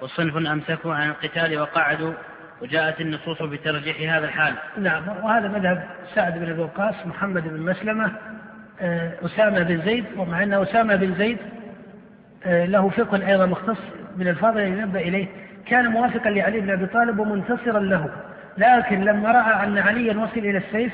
وصنف 0.00 0.36
أمسكوا 0.36 0.94
عن 0.94 1.08
القتال 1.08 1.60
وقعدوا 1.60 2.12
وجاءت 2.62 3.00
النصوص 3.00 3.42
بترجيح 3.42 4.14
هذا 4.14 4.24
الحال. 4.24 4.54
نعم 4.78 5.02
وهذا 5.22 5.48
مذهب 5.48 5.82
سعد 6.14 6.38
بن 6.38 6.50
أبي 6.50 6.60
وقاص 6.60 6.94
محمد 7.06 7.48
بن 7.48 7.60
مسلمة 7.60 8.12
آه، 8.80 9.12
أسامة 9.24 9.62
بن 9.62 9.82
زيد 9.82 10.04
ومع 10.16 10.42
أن 10.42 10.54
أسامة 10.54 10.96
بن 10.96 11.14
زيد 11.14 11.38
آه، 12.46 12.66
له 12.66 12.88
فقه 12.88 13.28
أيضا 13.28 13.46
مختص 13.46 13.78
من 14.16 14.28
الفاضل 14.28 14.60
ينبه 14.60 15.00
إليه. 15.00 15.26
كان 15.66 15.86
موافقا 15.86 16.30
لعلي 16.30 16.60
بن 16.60 16.70
أبي 16.70 16.86
طالب 16.86 17.18
ومنتصرا 17.18 17.80
له 17.80 18.10
لكن 18.58 19.00
لما 19.04 19.32
رأى 19.32 19.66
أن 19.66 19.78
عليا 19.78 20.16
وصل 20.16 20.38
إلى 20.38 20.58
السيف 20.58 20.92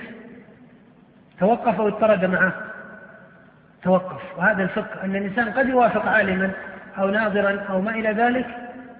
توقف 1.40 1.80
واضطرد 1.80 2.24
معه. 2.24 2.54
توقف. 3.82 4.38
وهذا 4.38 4.62
الفقه 4.62 5.04
أن 5.04 5.16
الإنسان 5.16 5.50
قد 5.50 5.68
يوافق 5.68 6.06
عالما 6.06 6.50
أو 6.98 7.10
ناظرا 7.10 7.60
أو 7.70 7.80
ما 7.80 7.90
إلى 7.90 8.12
ذلك 8.12 8.46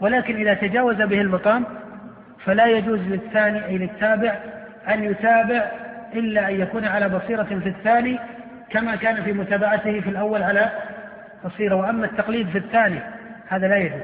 ولكن 0.00 0.36
إذا 0.36 0.54
تجاوز 0.54 0.96
به 0.96 1.20
المقام 1.20 1.64
فلا 2.44 2.66
يجوز 2.66 3.00
للثاني 3.00 3.66
أي 3.66 3.78
للتابع 3.78 4.34
أن 4.88 5.04
يتابع 5.04 5.70
إلا 6.14 6.48
أن 6.48 6.60
يكون 6.60 6.84
على 6.84 7.08
بصيرة 7.08 7.42
في 7.42 7.68
الثاني 7.68 8.18
كما 8.70 8.96
كان 8.96 9.22
في 9.22 9.32
متابعته 9.32 10.00
في 10.00 10.10
الأول 10.10 10.42
على 10.42 10.70
بصيرة. 11.44 11.74
وأما 11.74 12.06
التقليد 12.06 12.48
في 12.48 12.58
الثاني 12.58 12.98
هذا 13.48 13.68
لا 13.68 13.76
يجوز. 13.76 14.00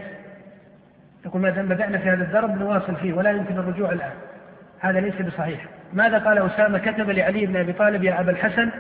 يقول 1.27 1.43
ما 1.43 1.51
دام 1.51 1.69
بدأنا 1.69 1.99
في 1.99 2.09
هذا 2.09 2.25
الدرب 2.25 2.59
نواصل 2.59 2.97
فيه 2.97 3.13
ولا 3.13 3.31
يمكن 3.31 3.59
الرجوع 3.59 3.93
الآن. 3.93 4.13
هذا 4.81 5.01
ليس 5.01 5.15
بصحيح. 5.15 5.65
ماذا 5.93 6.19
قال 6.19 6.39
أسامة؟ 6.39 6.79
كتب 6.79 7.11
لعلي 7.11 7.47
بن 7.47 7.57
أبي 7.57 7.73
طالب 7.73 8.05
يا 8.05 8.21
أبا 8.21 8.31
الحسن 8.31 8.71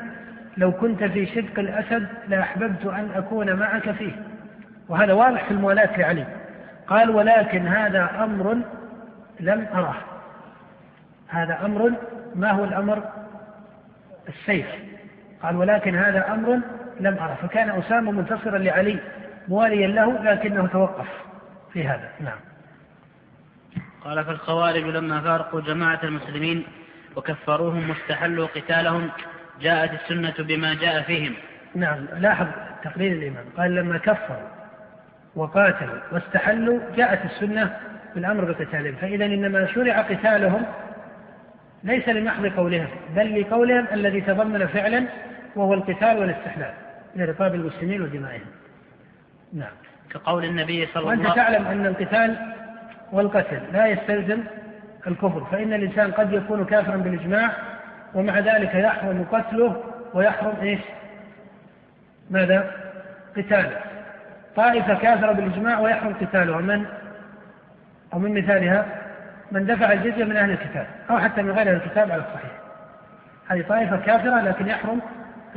لو 0.57 0.73
كنت 0.73 1.05
في 1.05 1.27
شدق 1.27 1.59
الأسد 1.59 2.07
لأحببت 2.29 2.87
أن 2.87 3.09
أكون 3.16 3.53
معك 3.53 3.90
فيه. 3.90 4.12
وهذا 4.88 5.12
واضح 5.12 5.44
في 5.44 5.51
الموالاة 5.51 5.99
لعلي. 5.99 6.25
قال 6.87 7.11
ولكن 7.11 7.66
هذا 7.66 8.11
أمر 8.25 8.59
لم 9.40 9.66
أره 9.74 9.96
هذا 11.29 11.64
أمر 11.64 11.92
ما 12.35 12.51
هو 12.51 12.64
الأمر؟ 12.64 13.03
السيف. 14.29 14.66
قال 15.42 15.57
ولكن 15.57 15.96
هذا 15.96 16.35
أمر 16.35 16.61
لم 17.01 17.18
أره 17.18 17.38
فكان 17.42 17.70
أسامة 17.70 18.12
منتصرا 18.12 18.59
لعلي 18.59 18.98
مواليا 19.48 19.88
له 19.88 20.22
لكنه 20.22 20.66
توقف 20.66 21.09
في 21.72 21.88
هذا. 21.88 22.11
نعم. 22.20 22.38
قال 24.05 24.24
فالخوارج 24.24 24.83
لما 24.83 25.20
فارقوا 25.20 25.61
جماعة 25.61 26.01
المسلمين 26.03 26.64
وكفروهم 27.16 27.90
واستحلوا 27.90 28.46
قتالهم 28.46 29.11
جاءت 29.61 29.90
السنة 30.03 30.35
بما 30.38 30.74
جاء 30.74 31.03
فيهم. 31.03 31.35
نعم. 31.74 32.07
لاحظ 32.16 32.46
تقرير 32.85 33.12
الإمام. 33.12 33.44
قال 33.57 33.74
لما 33.74 33.98
كفروا 33.98 34.48
وقاتلوا 35.37 35.98
واستحلوا 36.12 36.81
جاءت 36.96 37.24
السنة 37.24 37.77
بالأمر 38.18 38.44
بقتالهم 38.44 38.94
فإذا 38.94 39.24
إنما 39.24 39.66
شرع 39.66 40.00
قتالهم 40.00 40.62
ليس 41.85 42.09
لمحض 42.09 42.46
قولهم 42.46 42.88
بل 43.16 43.40
لقولهم 43.40 43.87
الذي 43.92 44.20
تضمن 44.20 44.66
فعلا 44.66 45.04
وهو 45.57 45.74
القتال 45.74 46.18
والاستحلال 46.18 46.74
لرقاب 47.16 47.54
المسلمين 47.54 48.02
ودمائهم. 48.02 48.46
نعم. 49.52 49.70
كقول 50.11 50.44
النبي 50.44 50.87
صلى 50.87 51.00
الله 51.00 51.11
عليه 51.11 51.22
وأنت 51.22 51.37
تعلم 51.37 51.66
أن 51.66 51.87
القتال 51.87 52.37
والقتل 53.12 53.61
لا 53.72 53.87
يستلزم 53.87 54.40
الكفر 55.07 55.44
فإن 55.52 55.72
الإنسان 55.72 56.12
قد 56.12 56.33
يكون 56.33 56.64
كافرا 56.64 56.96
بالإجماع 56.96 57.50
ومع 58.14 58.38
ذلك 58.38 58.74
يحرم 58.74 59.26
قتله 59.33 59.83
ويحرم 60.14 60.54
إيش؟ 60.62 60.81
ماذا؟ 62.31 62.70
قتاله. 63.37 63.81
طائفة 64.57 64.94
كافرة 64.94 65.33
بالإجماع 65.33 65.81
ويحرم 65.81 66.14
قتالها 66.14 66.61
من 66.61 66.87
أو 68.12 68.18
من 68.18 68.35
مثالها 68.35 68.87
من 69.53 69.66
دفع 69.66 69.92
الجزية 69.92 70.25
من 70.25 70.37
أهل 70.37 70.51
الكتاب 70.51 70.87
أو 71.11 71.18
حتى 71.18 71.42
من 71.42 71.51
غير 71.51 71.68
أهل 71.68 71.77
الكتاب 71.77 72.11
على 72.11 72.23
الصحيح. 72.23 72.51
هذه 73.49 73.64
طائفة 73.68 73.97
كافرة 73.97 74.40
لكن 74.40 74.66
يحرم 74.66 75.01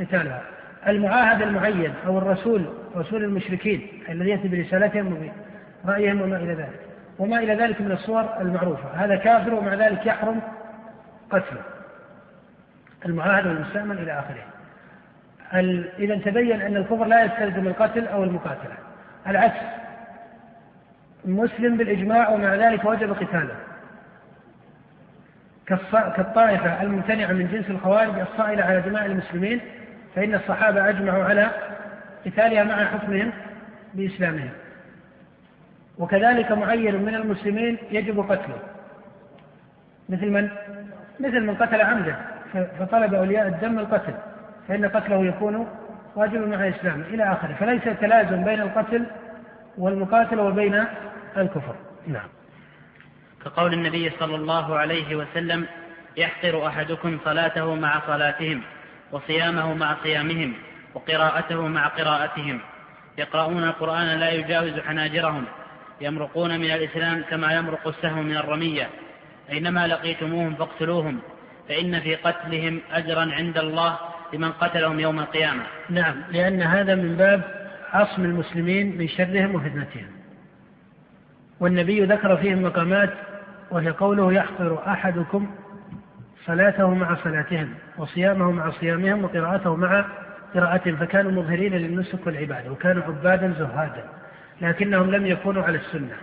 قتالها. 0.00 0.42
المعاهد 0.88 1.42
المعين 1.42 1.94
أو 2.06 2.18
الرسول 2.18 2.74
رسول 2.96 3.24
المشركين 3.24 3.88
الذي 4.08 4.30
يأتي 4.30 4.48
برسالتهم 4.48 5.30
وبرأيهم 5.84 6.20
وما 6.20 6.36
إلى 6.36 6.54
ذلك. 6.54 6.80
وما 7.18 7.38
إلى 7.38 7.54
ذلك 7.54 7.80
من 7.80 7.92
الصور 7.92 8.40
المعروفة. 8.40 8.88
هذا 8.94 9.16
كافر 9.16 9.54
ومع 9.54 9.74
ذلك 9.74 10.06
يحرم 10.06 10.40
قتله. 11.30 11.62
المعاهد 13.06 13.46
والمستأمن 13.46 13.98
إلى 13.98 14.12
آخره. 14.12 14.44
إذا 15.98 16.16
تبين 16.16 16.62
أن 16.62 16.76
الكفر 16.76 17.04
لا 17.04 17.24
يستلزم 17.24 17.66
القتل 17.66 18.06
أو 18.06 18.24
المقاتلة. 18.24 18.74
العكس. 19.26 19.81
مسلم 21.24 21.76
بالإجماع 21.76 22.28
ومع 22.28 22.54
ذلك 22.54 22.84
وجب 22.84 23.12
قتاله. 23.12 23.56
كالطائفة 26.16 26.82
الممتنعة 26.82 27.32
من 27.32 27.48
جنس 27.52 27.70
الخوارج 27.70 28.18
الصائلة 28.18 28.64
على 28.64 28.80
دماء 28.80 29.06
المسلمين 29.06 29.60
فإن 30.14 30.34
الصحابة 30.34 30.88
أجمعوا 30.88 31.24
على 31.24 31.50
قتالها 32.26 32.64
مع 32.64 32.84
حكمهم 32.84 33.32
بإسلامهم. 33.94 34.50
وكذلك 35.98 36.52
معين 36.52 37.02
من 37.02 37.14
المسلمين 37.14 37.78
يجب 37.90 38.20
قتله. 38.20 38.58
مثل 40.08 40.30
من؟ 40.30 40.48
مثل 41.20 41.40
من 41.40 41.54
قتل 41.54 41.80
عمدا 41.80 42.16
فطلب 42.78 43.14
أولياء 43.14 43.48
الدم 43.48 43.78
القتل 43.78 44.14
فإن 44.68 44.84
قتله 44.84 45.24
يكون 45.24 45.68
واجب 46.16 46.48
مع 46.48 46.68
إسلامه 46.68 47.04
إلى 47.04 47.32
آخره. 47.32 47.54
فليس 47.60 47.82
تلازم 48.00 48.44
بين 48.44 48.60
القتل 48.60 49.06
والمقاتل 49.78 50.40
وبين 50.40 50.84
الكفر. 51.36 51.74
نعم. 52.06 52.28
كقول 53.44 53.72
النبي 53.72 54.10
صلى 54.20 54.36
الله 54.36 54.76
عليه 54.76 55.16
وسلم 55.16 55.66
يحقر 56.16 56.66
أحدكم 56.66 57.18
صلاته 57.24 57.74
مع 57.74 58.02
صلاتهم 58.06 58.62
وصيامه 59.12 59.74
مع 59.74 59.96
صيامهم 60.02 60.54
وقراءته 60.94 61.66
مع 61.66 61.86
قراءتهم. 61.86 62.60
يقرؤون 63.18 63.64
القرآن 63.64 64.06
لا 64.06 64.30
يجاوز 64.30 64.80
حناجرهم 64.80 65.44
يمرقون 66.00 66.60
من 66.60 66.70
الإسلام 66.70 67.22
كما 67.30 67.52
يمرق 67.52 67.88
السهم 67.88 68.26
من 68.26 68.36
الرمية. 68.36 68.90
أينما 69.50 69.86
لقيتموهم 69.86 70.54
فاقتلوهم 70.54 71.18
فإن 71.68 72.00
في 72.00 72.14
قتلهم 72.14 72.80
أجرا 72.92 73.32
عند 73.32 73.58
الله 73.58 73.98
لمن 74.32 74.52
قتلهم 74.52 75.00
يوم 75.00 75.18
القيامة. 75.18 75.62
نعم 75.90 76.14
لأن 76.30 76.62
هذا 76.62 76.94
من 76.94 77.16
باب 77.16 77.61
عصم 77.92 78.24
المسلمين 78.24 78.98
من 78.98 79.08
شرهم 79.08 79.54
وفتنتهم. 79.54 80.06
والنبي 81.60 82.04
ذكر 82.04 82.36
فيهم 82.36 82.62
مقامات 82.62 83.10
وهي 83.70 83.90
قوله 83.90 84.32
يحقر 84.32 84.82
أحدكم 84.86 85.50
صلاته 86.46 86.94
مع 86.94 87.14
صلاتهم 87.14 87.68
وصيامه 87.98 88.50
مع 88.50 88.70
صيامهم 88.70 89.24
وقراءته 89.24 89.76
مع 89.76 90.04
قراءتهم. 90.54 90.96
فكانوا 90.96 91.32
مظهرين 91.32 91.72
للنسك 91.72 92.26
والعبادة 92.26 92.72
وكانوا 92.72 93.02
عبادا 93.02 93.54
زهادا 93.58 94.04
لكنهم 94.60 95.10
لم 95.10 95.26
يكونوا 95.26 95.62
على 95.62 95.78
السنة. 95.78 96.16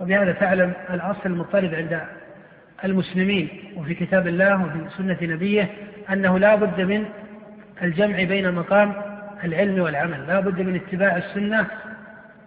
وبهذا 0.00 0.32
تعلم 0.32 0.72
الأصل 0.90 1.20
المضطرد 1.26 1.74
عند 1.74 2.00
المسلمين 2.84 3.48
وفي 3.76 3.94
كتاب 3.94 4.26
الله 4.26 4.64
وفي 4.64 4.78
سنة 4.96 5.18
نبيه 5.22 5.70
أنه 6.12 6.38
لا 6.38 6.54
بد 6.54 6.80
من 6.80 7.04
الجمع 7.82 8.24
بين 8.24 8.54
مقام 8.54 9.11
العلم 9.44 9.82
والعمل. 9.82 10.26
لا 10.26 10.40
بد 10.40 10.60
من 10.60 10.74
اتباع 10.74 11.16
السنة 11.16 11.66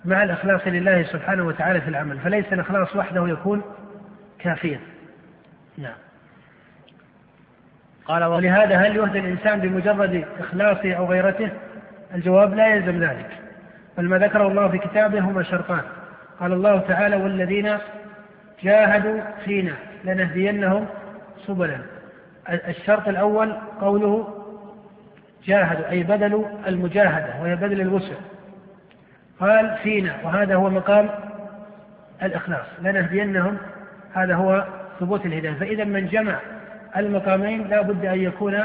مع 0.06 0.24
الإخلاص 0.24 0.62
لله 0.66 1.04
سبحانه 1.04 1.44
وتعالى 1.44 1.82
في 1.82 1.88
العمل. 1.88 2.20
فليس 2.20 2.54
الإخلاص 2.54 2.96
وحده 2.96 3.28
يكون 3.28 3.62
كافيا. 4.40 4.80
نعم. 5.78 5.96
قال 8.06 8.24
ولهذا 8.24 8.76
هل 8.76 8.96
يهدى 8.96 9.20
الإنسان 9.20 9.60
بمجرد 9.60 10.26
إخلاصه 10.40 10.94
أو 10.94 11.06
غيرته؟ 11.06 11.50
الجواب 12.16 12.54
لا 12.54 12.68
يلزم 12.68 13.04
ذلك. 13.04 13.30
بل 13.98 14.10
ما 14.10 14.18
ذكره 14.18 14.48
الله 14.48 14.68
في 14.68 14.78
كتابه 14.78 15.20
هما 15.20 15.44
شرطان. 15.44 15.82
قال 16.40 16.54
الله 16.54 16.80
تعالى 16.80 17.16
والذين 17.16 17.78
جاهدوا 18.64 19.22
فينا 19.46 19.74
لنهدينهم 20.04 20.88
سبلا 21.48 21.78
الشرط 22.50 23.08
الأول 23.08 23.54
قوله 23.82 24.35
جاهدوا 25.46 25.90
أي 25.90 26.04
بذلوا 26.04 26.46
المجاهدة 26.68 27.42
وهي 27.42 27.56
بذل 27.56 27.82
الوسع. 27.82 28.16
قال 29.40 29.78
فينا 29.84 30.16
وهذا 30.24 30.56
هو 30.56 30.70
مقام 30.70 31.10
الإخلاص. 32.24 32.66
لنهدينهم 32.82 33.58
هذا 34.14 34.36
هو 34.36 34.66
ثبوت 35.00 35.26
الهداية. 35.26 35.54
فإذا 35.54 35.84
من 35.84 36.08
جمع 36.08 36.40
المقامين 36.98 37.68
لا 37.68 37.82
بد 37.82 38.06
أن 38.06 38.20
يكون 38.22 38.64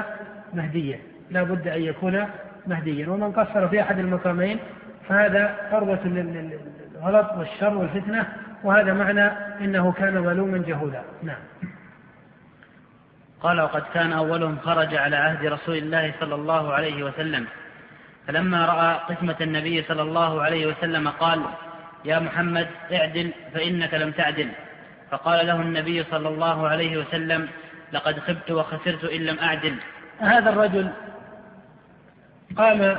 مهديا. 0.55 0.99
لا 1.31 1.43
بد 1.43 1.69
أن 1.69 1.83
يكون 1.83 2.25
مهديا. 2.67 3.09
ومن 3.09 3.33
قصر 3.33 3.69
في 3.69 3.81
أحد 3.81 3.99
المقامين 3.99 4.59
فهذا 5.09 5.57
عرضة 5.73 6.05
للغلط 6.05 7.33
والشر 7.39 7.77
والفتنة. 7.77 8.27
وهذا 8.65 8.93
معنى 8.93 9.31
إنه 9.61 9.93
كان 9.93 10.25
ظلوما 10.25 10.59
جهولا. 10.59 11.01
نعم. 11.23 11.39
قال 13.43 13.61
وقد 13.61 13.83
كان 13.95 14.13
أولهم 14.13 14.59
خرج 14.59 14.95
على 14.95 15.17
عهد 15.17 15.47
رسول 15.47 15.77
الله 15.77 16.13
صلى 16.21 16.35
الله 16.35 16.73
عليه 16.73 17.05
وسلم. 17.05 17.47
فلما 18.27 18.67
رأى 18.67 19.15
قسمة 19.15 19.37
النبي 19.41 19.83
صلى 19.83 20.03
الله 20.03 20.43
عليه 20.43 20.67
وسلم 20.67 21.09
قال 21.09 21.43
يا 22.05 22.19
محمد 22.19 22.67
اعدل 22.93 23.31
فإنك 23.55 23.95
لم 23.95 24.11
تعدل. 24.11 24.49
فقال 25.11 25.47
له 25.47 25.61
النبي 25.61 26.05
صلى 26.05 26.29
الله 26.29 26.69
عليه 26.69 26.97
وسلم 26.99 27.49
لقد 27.93 28.19
خبت 28.19 28.51
وخسرت 28.51 29.05
إن 29.05 29.21
لم 29.21 29.39
أعدل. 29.39 29.75
هذا 30.19 30.51
الرجل 30.51 30.91
قام 32.57 32.99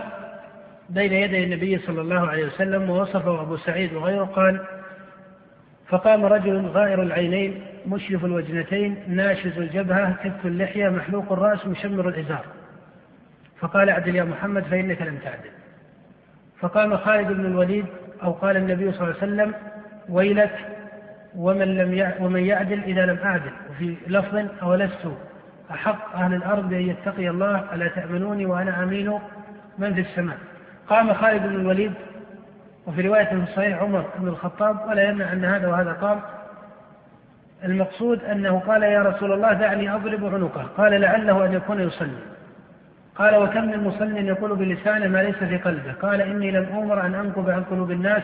بين 0.89 1.13
يدي 1.13 1.43
النبي 1.43 1.77
صلى 1.77 2.01
الله 2.01 2.27
عليه 2.27 2.45
وسلم 2.45 2.89
ووصفه 2.89 3.41
أبو 3.41 3.57
سعيد 3.57 3.93
وغيره 3.93 4.23
قال 4.23 4.65
فقام 5.89 6.25
رجل 6.25 6.67
غائر 6.67 7.01
العينين 7.01 7.65
مشرف 7.87 8.25
الوجنتين 8.25 8.97
ناشز 9.07 9.57
الجبهة 9.57 10.13
كف 10.23 10.45
اللحية 10.45 10.89
محلوق 10.89 11.31
الرأس 11.31 11.67
مشمر 11.67 12.09
الإزار. 12.09 12.45
فقال 13.59 13.89
اعدل 13.89 14.15
يا 14.15 14.23
محمد 14.23 14.63
فإنك 14.63 15.01
لم 15.01 15.17
تعدل. 15.17 15.49
فقام 16.59 16.97
خالد 16.97 17.27
بن 17.27 17.45
الوليد 17.45 17.85
أو 18.23 18.31
قال 18.31 18.57
النبي 18.57 18.91
صلى 18.91 19.01
الله 19.01 19.21
عليه 19.21 19.33
وسلم 19.33 19.53
ويلك 20.09 20.55
ومن 21.35 21.77
لم 21.77 22.13
ومن 22.19 22.43
يعدل 22.43 22.83
إذا 22.83 23.05
لم 23.05 23.17
أعدل. 23.17 23.51
وفي 23.69 23.95
لفظ 24.07 24.45
أولست 24.63 25.07
أحق 25.71 26.15
أهل 26.15 26.33
الأرض 26.33 26.69
بأن 26.69 26.81
يتقي 26.81 27.29
الله؟ 27.29 27.73
ألا 27.73 27.87
تأمنوني 27.87 28.45
وأنا 28.45 28.83
أمين 28.83 29.19
من 29.77 29.93
في 29.93 30.01
السماء؟ 30.01 30.37
قام 30.87 31.13
خالد 31.13 31.43
بن 31.43 31.55
الوليد 31.55 31.93
وفي 32.87 33.01
رواية 33.01 33.25
في 33.25 33.33
الصحيح 33.33 33.81
عمر 33.81 34.05
بن 34.17 34.27
الخطاب 34.27 34.89
ولا 34.89 35.09
يمنع 35.09 35.33
أن 35.33 35.45
هذا 35.45 35.67
وهذا 35.67 35.91
قام. 35.91 36.21
المقصود 37.65 38.23
أنه 38.23 38.59
قال 38.59 38.83
يا 38.83 39.01
رسول 39.01 39.31
الله 39.33 39.53
دعني 39.53 39.95
أضرب 39.95 40.25
عنقه. 40.25 40.63
قال 40.77 41.01
لعله 41.01 41.45
أن 41.45 41.53
يكون 41.53 41.79
يصلي. 41.79 42.21
قال 43.15 43.35
وكم 43.35 43.65
من 43.65 43.83
مصل 43.83 44.17
يقول 44.17 44.55
بلسانه 44.55 45.07
ما 45.07 45.23
ليس 45.23 45.35
في 45.35 45.57
قلبه. 45.57 45.91
قال 45.91 46.21
إني 46.21 46.51
لم 46.51 46.65
أمر 46.73 47.05
أن 47.05 47.15
أنقب 47.15 47.49
عن 47.49 47.63
قلوب 47.63 47.91
الناس 47.91 48.23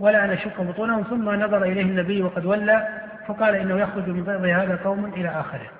ولا 0.00 0.24
أن 0.24 0.30
أشق 0.30 0.62
بطونهم. 0.62 1.02
ثم 1.02 1.30
نظر 1.30 1.62
إليه 1.62 1.82
النبي 1.82 2.22
وقد 2.22 2.46
ولى 2.46 2.88
فقال 3.26 3.54
إنه 3.54 3.80
يخرج 3.80 4.08
من 4.08 4.22
بغض 4.24 4.44
هذا 4.44 4.78
قوم 4.84 5.04
إلى 5.04 5.28
آخره. 5.28 5.70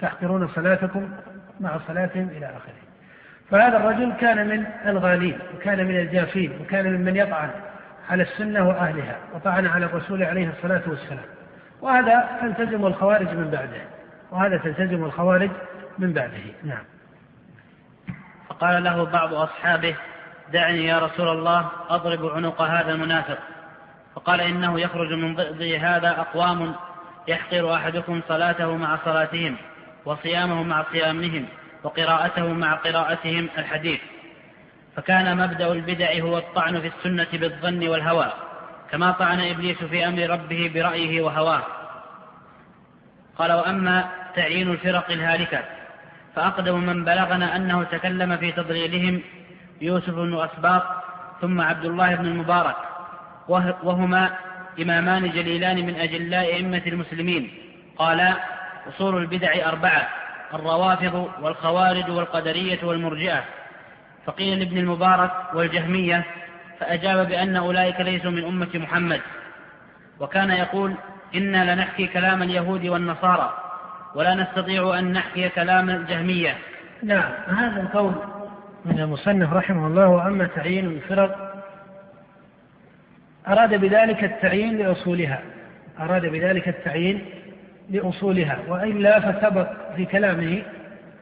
تحقرون 0.00 0.48
صلاتكم 0.48 1.08
مع 1.60 1.78
صلاتهم 1.88 2.28
إلى 2.36 2.46
آخره. 2.46 2.82
فهذا 3.50 3.76
الرجل 3.76 4.12
كان 4.20 4.48
من 4.48 4.64
الغالين 4.86 5.38
وكان 5.56 5.86
من 5.86 5.96
الجافين 5.96 6.52
وكان 6.60 6.92
ممن 6.92 7.16
يطعن 7.16 7.50
على 8.10 8.22
السنة 8.22 8.68
وأهلها 8.68 9.16
وطعن 9.34 9.66
على 9.66 9.86
الرسول 9.86 10.22
عليه 10.22 10.48
الصلاة 10.48 10.82
والسلام. 10.86 11.24
وهذا 11.82 12.38
تلتزم 12.40 12.86
الخوارج 12.86 13.28
من 13.28 13.50
بعده. 13.50 13.82
وهذا 14.30 14.56
تلتزم 14.56 15.04
الخوارج 15.04 15.50
من 15.98 16.12
بعده. 16.12 16.42
نعم. 16.64 16.84
فقال 18.48 18.84
له 18.84 19.04
بعض 19.04 19.34
أصحابه 19.34 19.96
دعني 20.52 20.86
يا 20.86 20.98
رسول 20.98 21.28
الله 21.28 21.70
أضرب 21.88 22.26
عنق 22.26 22.62
هذا 22.62 22.92
المنافق. 22.92 23.38
فقال 24.14 24.40
إنه 24.40 24.80
يخرج 24.80 25.12
من 25.12 25.34
ضئض 25.34 25.62
هذا 25.62 26.10
أقوام 26.10 26.74
يحقر 27.28 27.74
أحدكم 27.74 28.20
صلاته 28.28 28.76
مع 28.76 28.98
صلاتهم 29.04 29.56
وصيامه 30.04 30.62
مع 30.62 30.84
صيامهم 30.92 31.46
وقراءته 31.82 32.52
مع 32.52 32.74
قراءتهم 32.74 33.48
الحديث. 33.58 34.00
فكان 34.96 35.36
مبدأ 35.36 35.72
البدع 35.72 36.20
هو 36.20 36.38
الطعن 36.38 36.80
في 36.80 36.86
السنة 36.86 37.28
بالظن 37.32 37.88
والهوى 37.88 38.32
كما 38.90 39.12
طعن 39.12 39.40
إبليس 39.40 39.84
في 39.84 40.08
أمر 40.08 40.30
ربه 40.30 40.70
برأيه 40.74 41.22
وهواه. 41.22 41.62
قال 43.38 43.52
وأما 43.52 44.08
تعيين 44.36 44.70
الفرق 44.70 45.10
الهالكة 45.10 45.62
فأقدم 46.36 46.80
من 46.80 47.04
بلغنا 47.04 47.56
أنه 47.56 47.84
تكلم 47.84 48.36
في 48.36 48.52
تضليلهم 48.52 49.22
يوسف 49.80 50.14
بن 50.14 50.40
أسباط 50.40 50.82
ثم 51.40 51.60
عبد 51.60 51.84
الله 51.84 52.14
بن 52.14 52.26
المبارك 52.26 52.76
وهما 53.82 54.30
إمامان 54.80 55.30
جليلان 55.30 55.86
من 55.86 55.94
أجلاء 55.96 56.54
أئمة 56.54 56.82
المسلمين. 56.86 57.50
قالا 57.98 58.36
أصول 58.88 59.16
البدع 59.16 59.68
أربعة 59.68 60.08
الروافض 60.54 61.30
والخوارج 61.40 62.10
والقدرية 62.10 62.78
والمرجئة. 62.84 63.44
فقيل 64.26 64.58
لابن 64.58 64.78
المبارك 64.78 65.32
والجهمية 65.54 66.24
فأجاب 66.80 67.28
بأن 67.28 67.56
أولئك 67.56 68.00
ليسوا 68.00 68.30
من 68.30 68.44
أمة 68.44 68.70
محمد. 68.74 69.20
وكان 70.20 70.50
يقول 70.50 70.94
إنا 71.34 71.74
لنحكي 71.74 72.06
كلام 72.06 72.42
اليهود 72.42 72.86
والنصارى 72.86 73.52
ولا 74.14 74.34
نستطيع 74.34 74.98
أن 74.98 75.12
نحكي 75.12 75.48
كلام 75.48 75.90
الجهمية. 75.90 76.54
نعم 77.02 77.32
هذا 77.48 77.80
القول. 77.80 78.14
من 78.84 79.00
المصنف 79.00 79.52
رحمه 79.52 79.86
الله 79.86 80.08
وأما 80.08 80.46
تعيين 80.46 80.86
الفرق 80.86 81.54
أراد 83.48 83.74
بذلك 83.74 84.24
التعيين 84.24 84.78
لأصولها. 84.78 85.40
أراد 86.00 86.26
بذلك 86.26 86.68
التعيين 86.68 87.24
لأصولها. 87.90 88.58
وإلا 88.68 89.20
فسبق 89.20 89.68
في 89.96 90.04
كلامه 90.04 90.62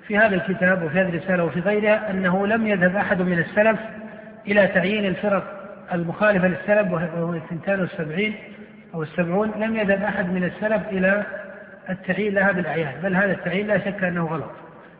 في 0.06 0.18
هذا 0.18 0.34
الكتاب 0.34 0.82
وفي 0.82 1.00
هذه 1.00 1.08
الرسالة 1.08 1.44
وفي 1.44 1.60
غيرها 1.60 2.10
أنه 2.10 2.46
لم 2.46 2.66
يذهب 2.66 2.96
أحد 2.96 3.22
من 3.22 3.38
السلف 3.38 3.80
إلى 4.46 4.66
تعيين 4.66 5.06
الفرق 5.06 5.60
المخالفة 5.92 6.48
للسلف 6.48 6.92
وهو 6.92 7.34
الثنتان 7.34 7.80
والسبعين. 7.80 8.34
أو 8.94 9.02
السبعون 9.02 9.50
لم 9.50 9.76
يذهب 9.76 10.02
أحد 10.02 10.28
من 10.28 10.44
السلف 10.44 10.88
إلى 10.88 11.24
التعيين 11.90 12.34
لها 12.34 12.52
بالأعيان 12.52 12.92
بل 13.02 13.16
هذا 13.16 13.32
التعيين 13.32 13.66
لا 13.66 13.78
شك 13.78 14.04
أنه 14.04 14.26
غلط. 14.26 14.50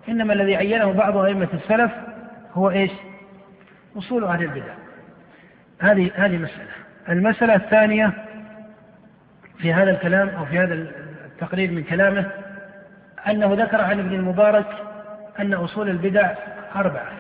إنما 0.09 0.33
الذي 0.33 0.57
عينه 0.57 0.93
بعض 0.93 1.17
أئمة 1.17 1.49
السلف 1.55 1.91
هو 2.55 2.71
إيش؟ 2.71 2.91
أصول 3.97 4.25
أهل 4.25 4.43
البدع. 4.43 4.75
هذه 5.81 6.11
هذه 6.15 6.37
مسألة. 6.37 6.71
المسألة 7.09 7.55
الثانية 7.55 8.13
في 9.59 9.73
هذا 9.73 9.91
الكلام 9.91 10.29
أو 10.29 10.45
في 10.45 10.59
هذا 10.59 10.75
التقرير 10.75 11.71
من 11.71 11.83
كلامه 11.83 12.27
أنه 13.29 13.55
ذكر 13.55 13.81
عن 13.81 13.99
ابن 13.99 14.15
المبارك 14.15 14.67
أن 15.41 15.55
أصول 15.55 15.89
البدع 15.89 16.31
أربعة. 16.77 17.13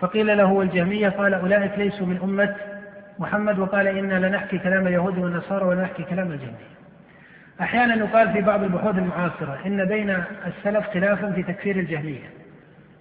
فقيل 0.00 0.36
له 0.36 0.52
والجهمية 0.52 1.08
قال 1.08 1.34
أولئك 1.34 1.78
ليسوا 1.78 2.06
من 2.06 2.18
أمة 2.22 2.54
محمد 3.20 3.58
وقال 3.58 3.86
إنا 3.86 4.26
لنحكي 4.26 4.58
كلام 4.58 4.86
اليهود 4.86 5.18
والنصارى 5.18 5.64
ونحكي 5.64 6.02
كلام 6.02 6.32
الجهمية 6.32 6.70
أحيانا 7.60 7.94
يقال 7.94 8.32
في 8.32 8.40
بعض 8.40 8.62
البحوث 8.62 8.98
المعاصرة 8.98 9.58
إن 9.66 9.84
بين 9.84 10.24
السلف 10.46 10.86
خلافا 10.94 11.32
في 11.32 11.42
تكفير 11.42 11.76
الجهمية 11.76 12.30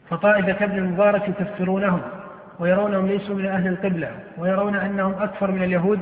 فطائفة 0.10 0.52
كابن 0.52 0.78
المبارك 0.78 1.30
يكفرونهم 1.30 2.02
ويرونهم 2.60 3.08
ليسوا 3.08 3.36
من 3.36 3.46
أهل 3.46 3.68
القبلة 3.68 4.12
ويرون 4.38 4.76
أنهم 4.76 5.14
أكثر 5.14 5.52
من 5.52 5.64
اليهود 5.64 6.00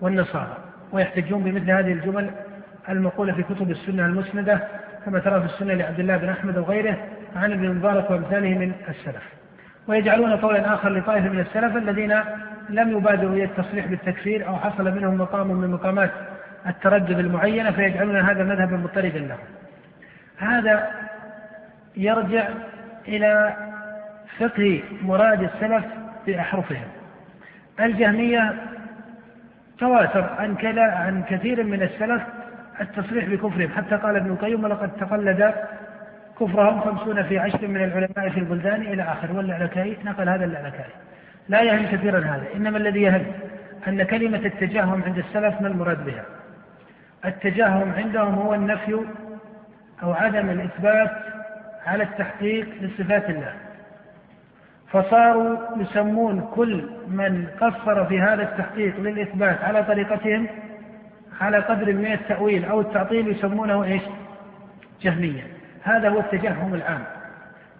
والنصارى 0.00 0.56
ويحتجون 0.92 1.42
بمثل 1.42 1.70
هذه 1.70 1.92
الجمل 1.92 2.30
المقولة 2.88 3.32
في 3.32 3.42
كتب 3.42 3.70
السنة 3.70 4.06
المسندة 4.06 4.60
كما 5.04 5.18
ترى 5.18 5.40
في 5.40 5.46
السنة 5.46 5.74
لعبد 5.74 6.00
الله 6.00 6.16
بن 6.16 6.28
أحمد 6.28 6.58
وغيره 6.58 6.96
عن 7.36 7.52
ابن 7.52 7.64
المبارك 7.64 8.10
وأمثاله 8.10 8.58
من 8.58 8.72
السلف. 8.88 9.22
ويجعلون 9.88 10.36
قولا 10.36 10.74
آخر 10.74 10.98
لطائفة 10.98 11.28
من 11.28 11.40
السلف 11.40 11.76
الذين 11.76 12.20
لم 12.68 12.96
يبادروا 12.96 13.32
إلى 13.32 13.44
التصريح 13.44 13.86
بالتكفير 13.86 14.48
أو 14.48 14.56
حصل 14.56 14.84
منهم 14.94 15.14
مقام 15.14 15.46
من 15.46 15.70
مقامات 15.70 16.10
التردد 16.66 17.18
المعينة 17.18 17.70
فيجعلون 17.70 18.16
هذا 18.16 18.44
مذهبا 18.44 18.76
مضطردا 18.76 19.18
لهم. 19.18 19.38
هذا 20.38 20.90
يرجع 21.96 22.48
إلى 23.08 23.56
فقه 24.38 24.82
مراد 25.02 25.42
السلف 25.42 25.84
بأحرفهم. 26.26 26.88
الجهمية 27.80 28.54
تواتر 29.78 30.30
عن 30.38 30.56
عن 30.78 31.22
كثير 31.22 31.64
من 31.64 31.82
السلف 31.82 32.22
التصريح 32.80 33.24
بكفرهم. 33.24 33.68
حتى 33.68 33.96
قال 33.96 34.16
ابن 34.16 34.30
القيم 34.30 34.64
ولقد 34.64 34.90
تقلد 34.90 35.54
كفرهم 36.40 36.80
خمسون 36.80 37.22
في 37.22 37.38
عشر 37.38 37.68
من 37.68 37.84
العلماء 37.84 38.28
في 38.30 38.40
البلدان 38.40 38.82
إلى 38.82 39.02
آخر. 39.02 39.32
واللعلكائي 39.32 39.96
نقل 40.04 40.28
هذا 40.28 40.44
اللعلكائي 40.44 40.92
لا 41.48 41.62
يهم 41.62 41.86
كثيرا 41.86 42.18
هذا. 42.18 42.46
إنما 42.56 42.78
الذي 42.78 43.02
يهم 43.02 43.26
أن 43.88 44.02
كلمة 44.02 44.38
التجاهم 44.38 45.02
عند 45.02 45.18
السلف 45.18 45.60
ما 45.60 45.68
المراد 45.68 46.04
بها؟ 46.04 46.24
التجاهم 47.24 47.92
عندهم 47.92 48.34
هو 48.34 48.54
النفي 48.54 49.00
أو 50.02 50.12
عدم 50.12 50.50
الإثبات 50.50 51.10
على 51.86 52.02
التحقيق 52.02 52.68
لصفات 52.80 53.30
الله. 53.30 53.54
فصاروا 54.90 55.58
يسمون 55.76 56.50
كل 56.54 56.90
من 57.08 57.46
قصر 57.60 58.04
في 58.04 58.20
هذا 58.20 58.42
التحقيق 58.42 59.00
للإثبات 59.00 59.64
على 59.64 59.84
طريقتهم 59.84 60.46
على 61.40 61.58
قدر 61.58 61.92
من 61.92 62.12
التأويل 62.12 62.64
أو 62.64 62.80
التعطيل 62.80 63.28
يسمونه 63.28 63.84
إيش؟ 63.84 64.02
جهميا. 65.02 65.44
هذا 65.82 66.08
هو 66.08 66.20
التجهم 66.20 66.74
العام. 66.74 67.04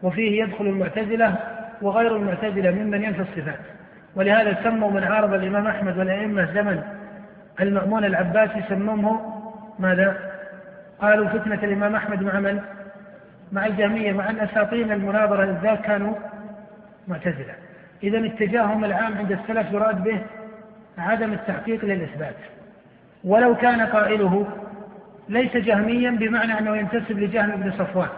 وفيه 0.02 0.42
يدخل 0.42 0.66
المعتزلة 0.66 1.53
وغير 1.82 2.16
المعتزلة 2.16 2.70
ممن 2.70 3.02
ينفي 3.02 3.20
الصفات 3.20 3.60
ولهذا 4.16 4.56
سموا 4.64 4.90
من 4.90 5.04
عارض 5.04 5.32
الإمام 5.34 5.66
أحمد 5.66 5.98
والأئمة 5.98 6.48
زمن 6.54 6.82
المأمون 7.60 8.04
العباسي 8.04 8.62
سموه 8.68 9.20
ماذا؟ 9.78 10.16
قالوا 11.00 11.28
فتنة 11.28 11.64
الإمام 11.64 11.94
أحمد 11.94 12.22
مع 12.22 12.40
من؟ 12.40 12.60
مع 13.52 13.66
الجهمية 13.66 14.12
مع 14.12 14.30
أن 14.30 14.40
أساطين 14.40 14.92
المناظرة 14.92 15.58
ذاك 15.62 15.80
كانوا 15.80 16.14
معتزلة 17.08 17.54
إذا 18.02 18.18
التجاهم 18.18 18.84
العام 18.84 19.18
عند 19.18 19.32
السلف 19.32 19.72
يراد 19.72 20.04
به 20.04 20.20
عدم 20.98 21.32
التحقيق 21.32 21.84
للإثبات 21.84 22.36
ولو 23.24 23.56
كان 23.56 23.80
قائله 23.80 24.46
ليس 25.28 25.56
جهميا 25.56 26.10
بمعنى 26.10 26.58
أنه 26.58 26.76
ينتسب 26.76 27.18
لجهم 27.18 27.50
بن 27.50 27.72
صفوان 27.72 28.08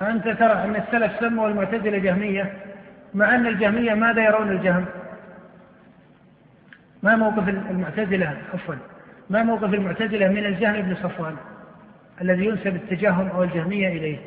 فأنت 0.00 0.28
ترى 0.28 0.52
أن 0.52 0.76
السلف 0.76 1.20
سموا 1.20 1.48
المعتزلة 1.48 1.98
جهمية 1.98 2.52
مع 3.14 3.34
أن 3.34 3.46
الجهمية 3.46 3.94
ماذا 3.94 4.24
يرون 4.24 4.50
الجهم؟ 4.50 4.84
ما 7.02 7.16
موقف 7.16 7.48
المعتزلة 7.48 8.36
عفوا 8.54 8.74
ما 9.30 9.42
موقف 9.42 9.74
المعتزلة 9.74 10.28
من 10.28 10.46
الجهم 10.46 10.82
بن 10.82 10.94
صفوان 10.94 11.36
الذي 12.20 12.46
ينسب 12.46 12.76
التجاهم 12.76 13.28
أو 13.28 13.42
الجهمية 13.42 13.88
إليه؟ 13.88 14.18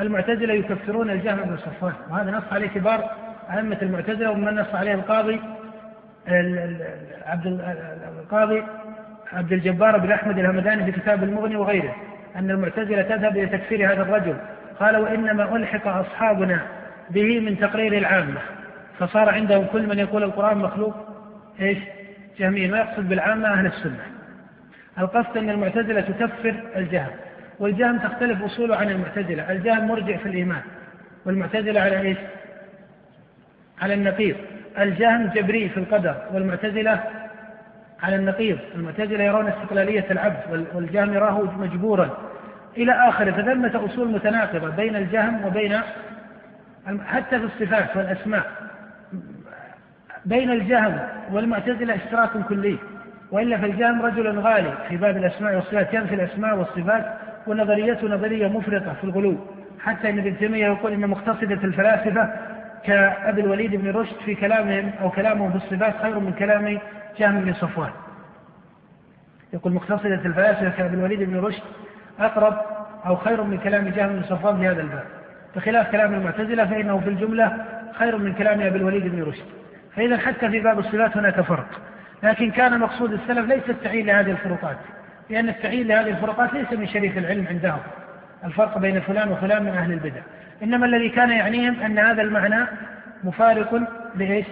المعتزلة 0.00 0.54
يكفرون 0.54 1.10
الجهم 1.10 1.36
بن 1.36 1.56
صفوان 1.56 1.92
وهذا 2.10 2.30
نص 2.30 2.52
عليه 2.52 2.68
كبار 2.68 3.10
أئمة 3.50 3.78
المعتزلة 3.82 4.30
ومن 4.30 4.54
نص 4.54 4.74
عليه 4.74 4.94
القاضي 4.94 5.40
عبد 7.26 7.46
القاضي 8.20 8.64
عبد 9.32 9.52
الجبار 9.52 9.98
بن 9.98 10.12
أحمد 10.12 10.38
الهمداني 10.38 10.92
في 10.92 11.00
كتاب 11.00 11.22
المغني 11.22 11.56
وغيره 11.56 11.96
أن 12.36 12.50
المعتزلة 12.50 13.02
تذهب 13.02 13.36
إلى 13.36 13.46
تكفير 13.46 13.92
هذا 13.92 14.02
الرجل 14.02 14.36
قال 14.80 14.96
وإنما 14.96 15.56
ألحق 15.56 15.86
أصحابنا 15.88 16.62
به 17.10 17.40
من 17.40 17.58
تقرير 17.58 17.98
العامة 17.98 18.40
فصار 18.98 19.28
عندهم 19.28 19.64
كل 19.64 19.86
من 19.86 19.98
يقول 19.98 20.22
القرآن 20.22 20.58
مخلوق 20.58 20.94
إيش؟ 21.60 21.78
جهميا 22.38 22.72
ويقصد 22.72 23.08
بالعامة 23.08 23.48
أهل 23.48 23.66
السنة. 23.66 24.04
القصد 24.98 25.36
أن 25.36 25.50
المعتزلة 25.50 26.00
تكفر 26.00 26.54
الجهم 26.76 27.10
والجهم 27.58 27.98
تختلف 27.98 28.42
أصوله 28.42 28.76
عن 28.76 28.90
المعتزلة، 28.90 29.52
الجهم 29.52 29.88
مرجع 29.88 30.16
في 30.16 30.26
الإيمان 30.26 30.62
والمعتزلة 31.26 31.80
على 31.80 32.00
إيش؟ 32.00 32.18
على 33.82 33.94
النقيض، 33.94 34.36
الجهم 34.78 35.26
جبري 35.26 35.68
في 35.68 35.76
القدر 35.76 36.16
والمعتزلة 36.32 37.00
على 38.02 38.16
النقيض، 38.16 38.58
المعتزلة 38.74 39.24
يرون 39.24 39.48
استقلالية 39.48 40.06
العبد 40.10 40.66
والجهم 40.74 41.14
يراه 41.14 41.42
مجبورا 41.58 42.18
إلى 42.76 42.92
آخره 42.92 43.30
فثمة 43.30 43.84
أصول 43.84 44.08
متناقضة 44.08 44.68
بين 44.68 44.96
الجهم 44.96 45.44
وبين 45.44 45.80
حتى 47.06 47.38
في 47.38 47.44
الصفات 47.44 47.96
والأسماء. 47.96 48.46
بين 50.24 50.50
الجهم 50.50 50.98
والمعتزلة 51.32 51.94
إشتراك 51.94 52.30
كلي. 52.48 52.78
وإلا 53.30 53.58
فالجهم 53.58 54.02
رجل 54.02 54.38
غالي. 54.38 54.74
في 54.88 54.96
باب 54.96 55.16
الأسماء 55.16 55.54
والصفات. 55.54 55.94
ينفي 55.94 56.14
الأسماء 56.14 56.56
والصفات؟ 56.56 57.04
ونظريته 57.46 58.08
نظرية 58.08 58.48
مفرطة 58.48 58.92
في 58.92 59.04
الغلو. 59.04 59.36
حتى 59.80 60.10
أن 60.10 60.18
ابن 60.18 60.38
تيمية 60.38 60.66
يقول 60.66 60.92
إن 60.92 61.06
مقتصدة 61.06 61.64
الفلاسفة 61.64 62.30
كأبي 62.84 63.40
الوليد 63.40 63.74
بن 63.74 63.90
رشد 63.90 64.16
في 64.24 64.34
كلامهم 64.34 64.90
أو 65.00 65.10
كلامهم 65.10 65.50
في 65.50 65.56
الصفات 65.56 66.02
خير 66.02 66.18
من 66.18 66.32
كلام 66.32 66.78
جهم 67.18 67.40
بن 67.40 67.54
صفوان. 67.54 67.90
يقول 69.52 69.72
مقتصدة 69.72 70.14
الفلاسفة 70.14 70.68
كأبي 70.70 70.96
الوليد 70.96 71.22
بن 71.22 71.40
رشد 71.40 71.62
أقرب 72.20 72.56
أو 73.06 73.16
خير 73.16 73.42
من 73.42 73.58
كلام 73.58 73.88
جهم 73.88 74.08
بن 74.08 74.22
صفوان 74.22 74.56
في 74.58 74.68
هذا 74.68 74.80
الباب. 74.80 75.04
بخلاف 75.56 75.92
كلام 75.92 76.14
المعتزلة 76.14 76.66
فإنه 76.66 77.00
في 77.00 77.08
الجملة 77.08 77.64
خير 77.92 78.18
من 78.18 78.32
كلام 78.32 78.60
أبي 78.60 78.78
الوليد 78.78 79.08
بن 79.08 79.22
رشد. 79.22 79.44
فإذا 79.96 80.18
حتى 80.18 80.50
في 80.50 80.60
باب 80.60 80.78
الصفات 80.78 81.16
هناك 81.16 81.40
فرق. 81.40 81.80
لكن 82.22 82.50
كان 82.50 82.78
مقصود 82.78 83.12
السلف 83.12 83.48
ليس 83.48 83.62
التعيين 83.68 84.06
لهذه 84.06 84.30
الفروقات 84.30 84.76
لأن 85.30 85.48
التعيين 85.48 85.86
لهذه 85.86 86.08
الفروقات 86.08 86.54
ليس 86.54 86.72
من 86.72 86.88
شريف 86.88 87.18
العلم 87.18 87.46
عندهم. 87.46 87.80
الفرق 88.44 88.78
بين 88.78 89.00
فلان 89.00 89.32
وفلان 89.32 89.62
من 89.62 89.68
أهل 89.68 89.92
البدع. 89.92 90.20
إنما 90.62 90.86
الذي 90.86 91.08
كان 91.08 91.30
يعنيهم 91.30 91.80
أن 91.80 91.98
هذا 91.98 92.22
المعنى 92.22 92.66
مفارق 93.24 93.80
لإيش؟ 94.16 94.46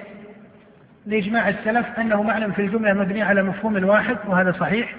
لإجماع 1.07 1.49
السلف 1.49 1.87
أنه 1.99 2.23
معنى 2.23 2.53
في 2.53 2.63
الجملة 2.63 2.93
مبني 2.93 3.23
على 3.23 3.43
مفهوم 3.43 3.85
واحد 3.85 4.17
وهذا 4.27 4.53
صحيح 4.53 4.95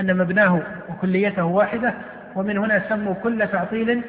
أن 0.00 0.16
مبناه 0.16 0.62
وكليته 0.88 1.44
واحدة 1.44 1.94
ومن 2.36 2.58
هنا 2.58 2.82
سموا 2.88 3.14
كل 3.14 3.48
تعطيل 3.52 4.02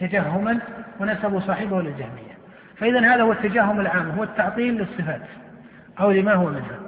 تجهما 0.00 0.58
ونسبوا 1.00 1.40
صاحبه 1.40 1.82
للجهمية. 1.82 2.38
فإذا 2.76 3.14
هذا 3.14 3.22
هو 3.22 3.32
التجهم 3.32 3.80
العام 3.80 4.10
هو 4.10 4.22
التعطيل 4.22 4.74
للصفات 4.74 5.20
أو 6.00 6.10
لما 6.10 6.34
هو 6.34 6.46
منها. 6.46 6.78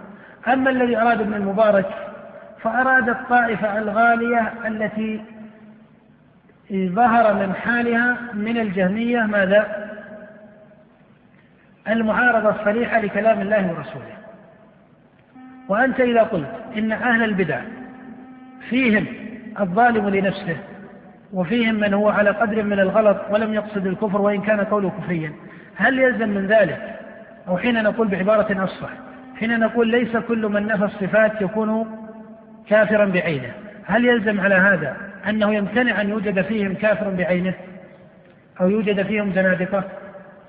أما 0.48 0.70
الذي 0.70 0.96
أراد 0.96 1.20
ابن 1.20 1.34
المبارك 1.34 1.86
فأراد 2.62 3.08
الطائفة 3.08 3.78
الغالية 3.78 4.52
التي 4.66 5.20
ظهر 6.72 7.34
من 7.34 7.54
حالها 7.54 8.16
من 8.34 8.58
الجهمية 8.58 9.20
ماذا؟ 9.20 9.90
المعارضة 11.88 12.50
الصريحة 12.50 13.00
لكلام 13.00 13.40
الله 13.40 13.72
ورسوله. 13.72 14.16
وأنت 15.68 16.00
إذا 16.00 16.22
قلت 16.22 16.54
إن 16.76 16.92
أهل 16.92 17.22
البدع 17.22 17.60
فيهم 18.68 19.06
الظالم 19.60 20.08
لنفسه 20.08 20.56
وفيهم 21.32 21.74
من 21.74 21.94
هو 21.94 22.08
على 22.08 22.30
قدر 22.30 22.62
من 22.62 22.80
الغلط 22.80 23.16
ولم 23.30 23.54
يقصد 23.54 23.86
الكفر 23.86 24.20
وإن 24.20 24.40
كان 24.40 24.60
قوله 24.60 24.90
كفريا. 24.90 25.32
هل 25.76 25.98
يلزم 25.98 26.28
من 26.28 26.46
ذلك؟ 26.46 26.96
أو 27.48 27.58
حين 27.58 27.82
نقول 27.82 28.08
بعبارة 28.08 28.64
أصح 28.64 28.90
حين 29.36 29.60
نقول 29.60 29.88
ليس 29.88 30.16
كل 30.16 30.46
من 30.46 30.66
نفى 30.66 30.84
الصفات 30.84 31.42
يكون 31.42 31.98
كافرا 32.68 33.04
بعينه. 33.04 33.52
هل 33.86 34.04
يلزم 34.04 34.40
على 34.40 34.54
هذا 34.54 34.96
أنه 35.28 35.54
يمتنع 35.54 36.00
أن 36.00 36.08
يوجد 36.08 36.40
فيهم 36.42 36.74
كافر 36.74 37.10
بعينه؟ 37.10 37.54
أو 38.60 38.68
يوجد 38.68 39.02
فيهم 39.02 39.32
زنادقة؟ 39.32 39.84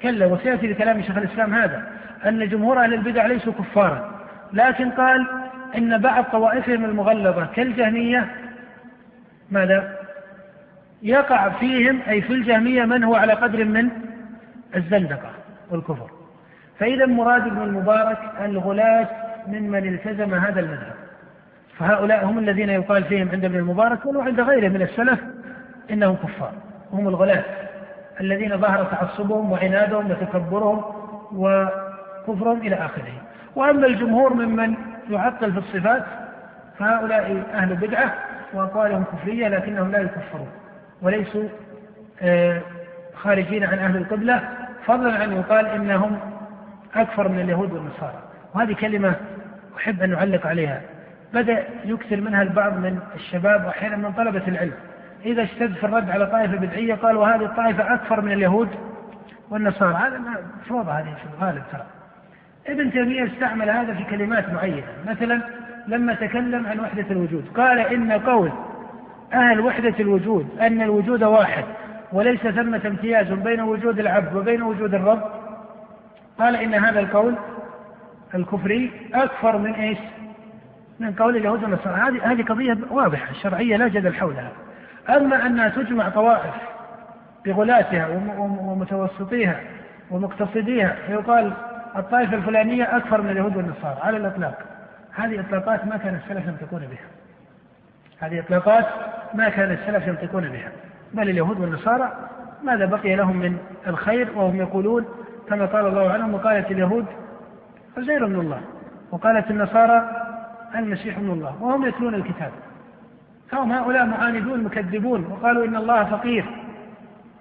كلا 0.02 0.26
وسيأتي 0.26 0.68
بكلام 0.68 1.02
شيخ 1.02 1.18
الإسلام 1.18 1.54
هذا 1.54 1.84
أن 2.26 2.50
جمهور 2.50 2.84
أهل 2.84 2.94
البدع 2.94 3.26
ليسوا 3.26 3.54
كفارا. 3.54 4.22
لكن 4.54 4.92
قال 4.92 5.28
إن 5.78 5.98
بعض 5.98 6.24
طوائفهم 6.24 6.86
المغلظة 6.86 7.46
كالجهمية 7.46 8.28
ماذا؟ 9.52 10.01
يقع 11.02 11.50
فيهم 11.50 12.00
أي 12.08 12.22
في 12.22 12.34
الجهمية 12.34 12.84
من 12.84 13.04
هو 13.04 13.16
على 13.16 13.34
قدر 13.34 13.66
من 13.66 13.90
الزندقة 14.76 15.30
والكفر. 15.72 16.10
فإذا 16.80 17.06
مراد 17.06 17.48
ابن 17.48 17.62
المبارك 17.62 18.18
الغلاة 18.42 19.08
ممن 19.48 19.88
التزم 19.94 20.34
هذا 20.34 20.60
المذهب. 20.60 20.96
فهؤلاء 21.78 22.26
هم 22.26 22.40
الذين 22.40 22.70
يقال 22.70 23.04
فيهم 23.04 23.30
عند 23.30 23.46
ابن 23.46 23.56
المبارك 23.56 24.06
وعند 24.06 24.42
غيره 24.42 24.70
من 24.70 24.82
السلف 24.82 25.20
إنهم 25.92 26.16
كفار. 26.16 26.54
هم 26.92 27.08
الغلاة 27.08 27.44
الذين 28.22 28.58
ظهر 28.58 28.84
تعصبهم 28.84 29.52
وعنادهم 29.52 30.12
وتكبرهم 30.12 30.84
وكفرهم 31.32 32.62
إلى 32.62 32.76
آخره. 32.76 33.14
وأما 33.56 33.88
الجمهور 33.88 34.34
ممن 34.34 34.76
يعطل 35.10 35.52
في 35.52 35.58
الصفات 35.58 36.04
فهؤلاء 36.80 37.44
أهل 37.54 37.76
بدعة 37.76 38.14
وأقوالهم 38.54 39.04
كفرية 39.04 39.48
لكنهم 39.48 39.92
لا 39.92 40.00
يكفرون. 40.00 40.61
وليسوا 41.02 41.48
آه، 42.22 42.62
خارجين 43.16 43.64
عن 43.64 43.80
أهل 43.80 43.98
القبلة. 43.98 44.50
فضلا 44.86 45.14
عن 45.20 45.34
يقال 45.34 45.66
إنهم 45.66 46.20
أكثر 46.96 47.28
من 47.28 47.40
اليهود 47.40 47.72
والنصارى. 47.72 48.24
وهذه 48.56 48.74
كلمة 48.74 49.16
أحب 49.78 50.02
أن 50.02 50.14
أعلق 50.14 50.48
عليها. 50.48 50.82
بدأ 51.34 51.64
يكثر 51.86 52.22
منها 52.22 52.42
البعض 52.42 52.78
من 52.78 53.00
الشباب 53.16 53.66
وأحيانا 53.66 53.96
من 53.98 54.12
طلبة 54.14 54.48
العلم. 54.48 54.74
إذا 55.26 55.44
اشتد 55.44 55.74
في 55.74 55.84
الرد 55.84 56.10
على 56.10 56.26
طائفة 56.26 56.58
بدعية 56.58 56.94
قال 56.94 57.18
وهذه 57.18 57.46
الطائفة 57.46 57.94
أكثر 57.94 58.22
من 58.22 58.32
اليهود 58.32 58.70
والنصارى. 59.50 59.94
هذا 59.94 60.22
فوضى 60.70 60.92
هذه 60.92 61.14
في 61.16 61.38
الغالب 61.38 61.64
ترى. 61.72 61.86
ابن 62.68 62.92
تيمية 62.92 63.26
استعمل 63.26 63.70
هذا 63.70 63.94
في 63.94 64.04
كلمات 64.04 64.50
معينة. 64.50 64.88
مثلا 65.08 65.42
لما 65.88 66.14
تكلم 66.14 66.68
عن 66.68 66.80
وحدة 66.80 67.06
الوجود 67.12 67.46
قال 67.56 67.80
إن 67.80 68.12
قول 68.12 68.52
أهل 69.34 69.60
وحدة 69.60 69.94
الوجود 70.00 70.48
أن 70.62 70.82
الوجود 70.82 71.24
واحد 71.24 71.64
وليس 72.14 72.42
ثمة 72.42 72.82
امتياز 72.86 73.28
بين 73.28 73.62
وجود 73.62 74.00
العبد 74.00 74.36
وبين 74.36 74.62
وجود 74.62 74.94
الرب. 74.94 75.22
قال 76.40 76.56
إن 76.56 76.74
هذا 76.74 77.00
القول 77.00 77.36
الكفري 78.36 78.92
أكثر 79.14 79.58
من 79.58 79.74
إيش؟ 79.74 79.98
من 81.00 81.14
قول 81.14 81.36
اليهود 81.38 81.64
والنصارى. 81.64 81.96
هذه 81.96 82.32
هذه 82.32 82.44
قضية 82.44 82.78
واضحة 82.92 83.34
شرعية 83.34 83.78
لا 83.78 83.88
جدل 83.88 84.14
حولها. 84.16 84.52
أما 85.10 85.46
أنها 85.46 85.70
تجمع 85.70 86.10
طوائف 86.10 86.56
بغلاتها 87.46 88.08
ومتوسطيها 88.38 89.60
ومقتصديها 90.12 90.96
فيقال 91.08 91.54
الطائفة 91.96 92.36
الفلانية 92.36 92.98
أكثر 92.98 93.22
من 93.22 93.30
اليهود 93.30 93.58
والنصارى 93.58 94.00
على 94.04 94.18
الإطلاق. 94.18 94.58
هذه 95.16 95.40
إطلاقات 95.40 95.88
ما 95.88 95.98
كان 95.98 96.16
السلف 96.16 96.48
ينطقون 96.48 96.80
بها. 96.80 97.08
هذه 98.20 98.40
إطلاقات 98.40 98.86
ما 99.34 99.50
كان 99.50 99.72
السلف 99.72 100.08
ينطقون 100.08 100.50
بها. 100.50 100.72
بل 101.14 101.30
اليهود 101.30 101.60
والنصارى 101.60 102.12
ماذا 102.64 102.86
بقي 102.86 103.16
لهم 103.16 103.38
من 103.38 103.58
الخير 103.88 104.28
وهم 104.36 104.56
يقولون 104.56 105.06
كما 105.50 105.66
قال 105.66 105.88
الله 105.88 106.12
عنهم 106.12 106.34
وقالت 106.34 106.72
اليهود 106.72 107.06
عزير 107.98 108.28
من 108.28 108.40
الله 108.40 108.62
وقالت 109.12 109.52
النصارى 109.52 110.10
المسيح 110.76 111.18
ابن 111.18 111.30
الله 111.30 111.64
وهم 111.64 111.86
يتلون 111.86 112.16
الكتاب. 112.16 112.52
فهم 113.50 113.72
هؤلاء 113.72 114.06
معاندون 114.06 114.64
مكذبون 114.64 115.26
وقالوا 115.32 115.66
إن 115.66 115.76
الله 115.76 116.04
فقير. 116.04 116.46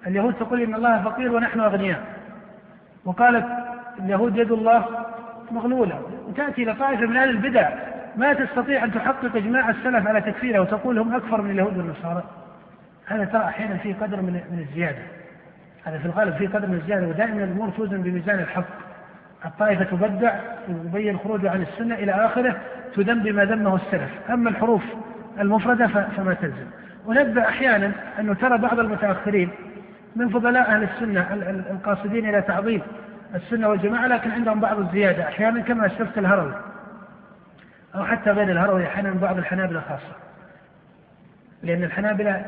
اليهود 0.07 0.33
تقول 0.33 0.61
إن 0.61 0.75
الله 0.75 1.03
فقير 1.03 1.35
ونحن 1.35 1.59
أغنياء. 1.59 2.03
وقالت 3.05 3.45
اليهود 3.99 4.37
يد 4.37 4.51
الله 4.51 4.85
مغلولة 5.51 6.01
وتأتي 6.27 6.63
إلى 6.63 6.73
طائفه 6.73 7.05
من 7.05 7.17
أهل 7.17 7.29
البدع 7.29 7.69
ما 8.15 8.33
تستطيع 8.33 8.83
أن 8.83 8.91
تحقق 8.91 9.35
إجماع 9.35 9.69
السلف 9.69 10.07
على 10.07 10.21
تكفيره 10.21 10.59
وتقول 10.59 10.99
هم 10.99 11.15
أكثر 11.15 11.41
من 11.41 11.51
اليهود 11.51 11.77
والنصارى. 11.77 12.23
هذا 13.05 13.25
ترى 13.25 13.43
أحيانا 13.43 13.77
فيه 13.77 13.95
قدر 14.01 14.21
من 14.21 14.33
من 14.33 14.65
الزيادة. 14.69 15.01
هذا 15.83 15.97
في 15.97 16.05
الغالب 16.05 16.35
فيه 16.35 16.47
قدر 16.47 16.67
من 16.67 16.73
الزيادة 16.73 17.07
ودائما 17.07 17.43
الأمور 17.43 17.69
توزن 17.69 18.01
بميزان 18.01 18.39
الحق. 18.39 18.65
الطائفة 19.45 19.83
تبدع 19.83 20.33
ويبين 20.69 21.17
خروجه 21.17 21.51
عن 21.51 21.61
السنة 21.61 21.95
إلى 21.95 22.11
آخره 22.11 22.57
تذم 22.95 23.19
بما 23.19 23.45
ذمه 23.45 23.75
السلف. 23.75 24.11
أما 24.29 24.49
الحروف 24.49 24.83
المفردة 25.39 25.87
فما 25.87 26.33
تلزم. 26.33 26.67
ونبدأ 27.05 27.47
أحيانا 27.47 27.91
أنه 28.19 28.33
ترى 28.33 28.57
بعض 28.57 28.79
المتأخرين 28.79 29.49
من 30.15 30.29
فضلاء 30.29 30.69
أهل 30.69 30.83
السنة 30.83 31.27
القاصدين 31.71 32.29
إلى 32.29 32.41
تعظيم 32.41 32.81
السنة 33.35 33.69
والجماعة 33.69 34.07
لكن 34.07 34.31
عندهم 34.31 34.59
بعض 34.59 34.79
الزيادة. 34.79 35.27
أحيانا 35.27 35.61
كما 35.61 35.85
أشرفت 35.85 36.17
الهروي. 36.17 36.53
أو 37.95 38.05
حتى 38.05 38.31
غير 38.31 38.51
الهروي 38.51 38.87
أحيانا 38.87 39.11
بعض 39.11 39.37
الحنابلة 39.37 39.79
خاصة. 39.79 40.15
لأن 41.63 41.83
الحنابلة 41.83 42.45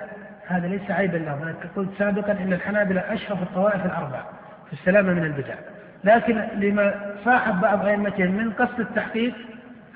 هذا 0.48 0.68
ليس 0.68 0.92
عيبا 0.92 1.18
لهم. 1.18 1.42
أنا 1.42 1.56
قلت 1.76 1.90
سابقا 1.98 2.32
أن 2.32 2.54
الحنابلة 2.54 3.02
أشرف 3.14 3.42
الطوائف 3.42 3.86
الأربع 3.86 4.22
في 4.68 4.74
السلامة 4.74 5.14
من 5.14 5.24
البدع. 5.24 5.56
لكن 6.04 6.42
لما 6.56 7.14
صاحب 7.26 7.62
بعض 7.62 7.86
أئمتهم 7.86 8.32
من 8.32 8.52
قصد 8.52 8.80
التحقيق 8.80 9.34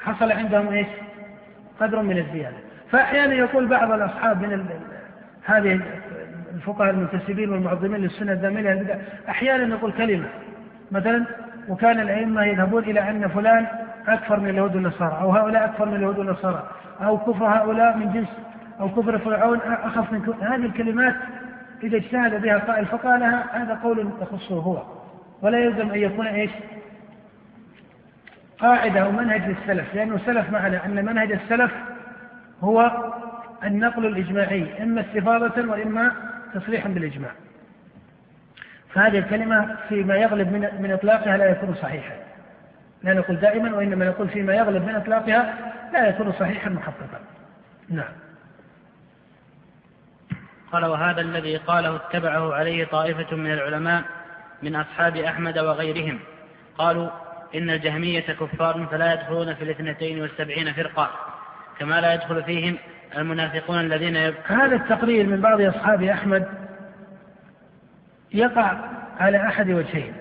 حصل 0.04 0.32
عندهم 0.32 0.68
إيش؟ 0.68 0.88
قدر 1.80 2.02
من 2.02 2.18
الزيادة. 2.18 2.58
فأحيانا 2.92 3.34
يقول 3.34 3.68
بعض 3.68 3.92
الأصحاب 3.92 4.42
من 4.42 4.66
هذه 5.46 5.80
الفقهاء 6.54 6.90
المنتسبين 6.90 7.50
والمعظمين 7.50 8.02
للسنة 8.02 8.32
الدامية 8.34 8.74
البدع 8.74 8.96
أحيانا 9.30 9.76
يقول 9.76 9.92
كلمة 9.92 10.28
مثلا 10.92 11.26
وكان 11.70 12.00
الأئمة 12.00 12.46
يذهبون 12.46 12.84
إلى 12.84 13.10
أن 13.10 13.28
فلان 13.28 13.68
أكثر 14.08 14.40
من 14.40 14.50
اليهود 14.50 14.76
والنصارى 14.76 15.20
أو 15.22 15.32
هؤلاء 15.32 15.66
أكثر 15.66 15.86
من 15.86 15.96
اليهود 15.96 16.20
والنصارى 16.20 16.70
أو 17.02 17.18
كفر 17.18 17.46
هؤلاء 17.46 17.98
من 17.98 18.14
جنس 18.14 18.28
أو 18.80 18.90
كفر 18.90 19.18
فرعون 19.18 19.60
أخف 19.62 20.12
من 20.12 20.22
كفر 20.22 20.56
هذه 20.56 20.66
الكلمات 20.66 21.16
إذا 21.84 21.98
اجتهد 21.98 22.42
بها 22.42 22.58
قائل 22.58 22.86
فقالها 22.86 23.64
هذا 23.64 23.80
قول 23.84 24.10
يخصه 24.22 24.56
هو. 24.56 24.84
ولا 25.42 25.60
يلزم 25.60 25.92
أن 25.92 26.00
يكون 26.00 26.28
إيش؟ 26.28 26.52
قاعدة 28.60 29.00
أو 29.00 29.12
منهج 29.12 29.42
للسلف 29.42 29.96
لأنه 29.96 30.16
السلف 30.16 30.50
معنا 30.50 30.86
أن 30.86 31.06
منهج 31.06 31.32
السلف 31.32 31.72
هو 32.62 32.92
النقل 33.64 34.06
الإجماعي 34.06 34.84
إما 34.84 35.02
استفاضة 35.02 35.72
وإما 35.72 36.12
تصريحا 36.54 36.90
بالإجماع. 36.90 37.32
فهذه 38.94 39.20
الكلمة 39.20 39.76
فيما 39.90 40.16
يغلب 40.16 40.52
من, 40.52 40.70
من 40.82 40.92
إطلاقها 40.92 41.38
لا 41.38 41.50
يكون 41.50 41.76
صحيحا. 41.76 42.16
لا 43.04 43.14
نقول 43.14 43.38
دائما 43.38 43.76
وإنما 43.76 44.06
نقول 44.06 44.30
فيما 44.30 44.56
يغلب 44.56 44.84
من 44.84 44.96
إطلاقها 44.96 45.74
لا 45.94 46.08
يكون 46.08 46.34
صحيحا 46.40 46.70
محققا. 46.70 47.20
نعم. 47.90 48.14
قال 50.72 50.86
وهذا 50.86 51.22
الذي 51.22 51.58
قاله 51.58 51.96
اتبعه 51.96 52.54
عليه 52.54 52.86
طائفة 52.86 53.36
من 53.36 53.54
العلماء 53.54 54.04
من 54.64 54.76
أصحاب 54.76 55.18
أحمد 55.18 55.58
وغيرهم. 55.58 56.20
قالوا 56.78 57.10
إن 57.56 57.70
الجهمية 57.70 58.20
كفار 58.20 58.88
فلا 58.92 59.14
يدخلون 59.14 59.54
في 59.54 59.64
الاثنتين 59.64 60.22
والسبعين 60.22 60.74
فرقة 60.74 61.10
كما 61.80 62.02
لا 62.02 62.14
يدخل 62.14 62.44
فيهم 62.44 62.78
المنافقون 63.18 63.80
الذين 63.80 64.16
يب... 64.16 64.36
هذا 64.46 64.76
التقرير 64.76 65.28
من 65.28 65.42
بعض 65.42 65.62
أصحاب 65.62 66.04
أحمد 66.04 66.48
يقع 68.34 68.78
على 69.20 69.48
أحد 69.48 69.70
وجهين. 69.70 70.14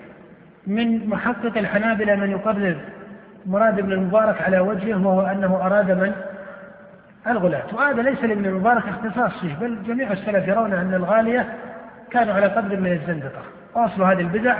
من 0.67 1.09
محقق 1.09 1.57
الحنابلة 1.57 2.15
من 2.15 2.31
يقرر 2.31 2.77
مراد 3.45 3.79
ابن 3.79 3.91
المبارك 3.91 4.41
على 4.41 4.59
وجهه 4.59 5.07
وهو 5.07 5.21
أنه 5.21 5.55
أراد 5.65 5.91
من؟ 5.91 6.11
الغلاة 7.27 7.75
وهذا 7.75 8.01
ليس 8.01 8.23
لابن 8.23 8.45
المبارك 8.45 8.83
اختصاص 8.87 9.39
فيه 9.41 9.55
بل 9.55 9.77
جميع 9.87 10.11
السلف 10.11 10.47
يرون 10.47 10.73
أن 10.73 10.93
الغالية 10.93 11.53
كانوا 12.11 12.33
على 12.33 12.47
قدر 12.47 12.79
من 12.79 12.91
الزندقة. 12.91 13.41
وأصل 13.75 14.03
هذه 14.03 14.21
البدع 14.21 14.55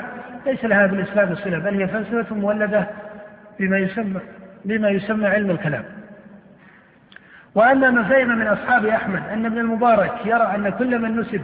ليس 0.46 0.66
لها 0.66 0.86
بالإسلام 0.86 1.36
صلة 1.36 1.60
بل 1.60 1.82
هي 1.82 1.88
فلسفة 1.88 2.36
مولدة 2.36 2.88
بما 3.60 3.78
يسمى 3.78 4.20
بما 4.66 4.90
يسمى 4.90 5.28
علم 5.28 5.52
الكلام. 5.52 5.84
وأما 7.56 7.90
من 7.90 8.04
فهم 8.04 8.38
من 8.38 8.48
أصحاب 8.48 8.86
أحمد 8.86 9.22
أن 9.34 9.46
ابن 9.46 9.58
المبارك 9.58 10.26
يرى 10.26 10.56
أن 10.56 10.70
كل 10.70 11.00
من 11.00 11.20
نسب 11.20 11.42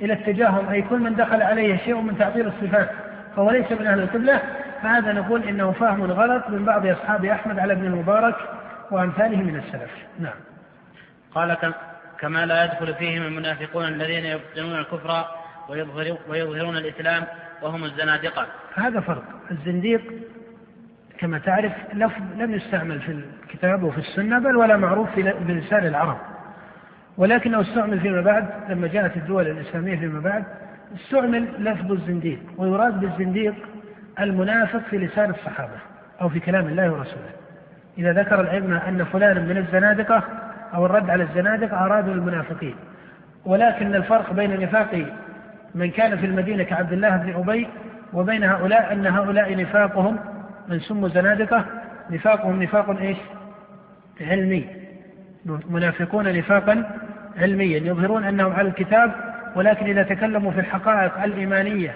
إلى 0.00 0.12
التجاهم 0.12 0.68
أي 0.68 0.82
كل 0.82 0.98
من 0.98 1.16
دخل 1.16 1.42
عليه 1.42 1.76
شيء 1.76 2.00
من 2.00 2.18
تعطيل 2.18 2.46
الصفات 2.46 2.88
فهو 3.36 3.50
ليس 3.50 3.72
من 3.72 3.86
أهل 3.86 4.00
القبلة 4.00 4.40
فهذا 4.82 5.12
نقول 5.12 5.42
إنه 5.42 5.72
فهم 5.72 6.02
غلط 6.02 6.48
من 6.48 6.64
بعض 6.64 6.86
أصحاب 6.86 7.24
أحمد 7.24 7.58
على 7.58 7.72
ابن 7.72 7.84
المبارك 7.84 8.36
وأمثاله 8.90 9.36
من 9.36 9.56
السلف. 9.56 9.90
نعم. 10.18 10.34
قال 11.34 11.74
كما 12.20 12.46
لا 12.46 12.64
يدخل 12.64 12.94
فيهم 12.94 13.22
المنافقون 13.22 13.84
الذين 13.84 14.24
يبطنون 14.24 14.78
الكفر 14.78 15.24
ويظهرون 16.28 16.76
الإسلام 16.76 17.24
وهم 17.62 17.84
الزنادقة. 17.84 18.46
هذا 18.74 19.00
فرق. 19.00 19.24
الزنديق 19.50 20.02
كما 21.18 21.38
تعرف 21.38 21.72
لفظ 21.92 22.22
لم 22.36 22.54
يستعمل 22.54 23.00
في 23.00 23.12
الكتاب 23.12 23.82
وفي 23.82 23.98
السنة 23.98 24.38
بل 24.38 24.56
ولا 24.56 24.76
معروف 24.76 25.14
في 25.14 25.22
بلسان 25.22 25.86
العرب. 25.86 26.18
ولكنه 27.16 27.60
استعمل 27.60 28.00
فيما 28.00 28.20
بعد 28.20 28.48
لما 28.68 28.88
جاءت 28.88 29.16
الدول 29.16 29.46
الإسلامية 29.46 29.96
فيما 29.96 30.20
بعد 30.20 30.44
استعمل 30.94 31.48
لفظ 31.58 31.92
الزنديق 31.92 32.38
ويراد 32.58 33.00
بالزنديق 33.00 33.54
المنافق 34.20 34.80
في 34.90 34.98
لسان 34.98 35.30
الصحابة 35.30 35.76
أو 36.20 36.28
في 36.28 36.40
كلام 36.40 36.66
الله 36.66 36.90
ورسوله. 36.90 37.30
إذا 37.98 38.12
ذكر 38.12 38.40
العلم 38.40 38.72
أن 38.72 39.04
فلانا 39.04 39.40
من 39.40 39.56
الزنادقة 39.56 40.22
أو 40.74 40.86
الرد 40.86 41.10
على 41.10 41.22
الزنادقة 41.22 41.84
أرادوا 41.84 42.14
المنافقين. 42.14 42.74
ولكن 43.44 43.94
الفرق 43.94 44.32
بين 44.32 44.60
نفاق 44.60 45.06
من 45.74 45.90
كان 45.90 46.16
في 46.16 46.26
المدينة 46.26 46.62
كعبد 46.62 46.92
الله 46.92 47.16
بن 47.16 47.32
أبي 47.32 47.68
وبين 48.12 48.44
هؤلاء 48.44 48.92
أن 48.92 49.06
هؤلاء 49.06 49.56
نفاقهم 49.56 50.18
من 50.68 50.80
سموا 50.80 51.08
زنادقة 51.08 51.64
نفاقهم 52.10 52.62
نفاق 52.62 52.90
إيش؟ 52.90 53.16
علمي. 54.20 54.66
منافقون 55.70 56.38
نفاقا 56.38 56.84
علميا. 57.38 57.78
يظهرون 57.78 58.24
أنهم 58.24 58.52
على 58.52 58.68
الكتاب 58.68 59.29
ولكن 59.56 59.86
إذا 59.86 60.02
تكلموا 60.02 60.50
في 60.50 60.60
الحقائق 60.60 61.22
الإيمانية 61.22 61.94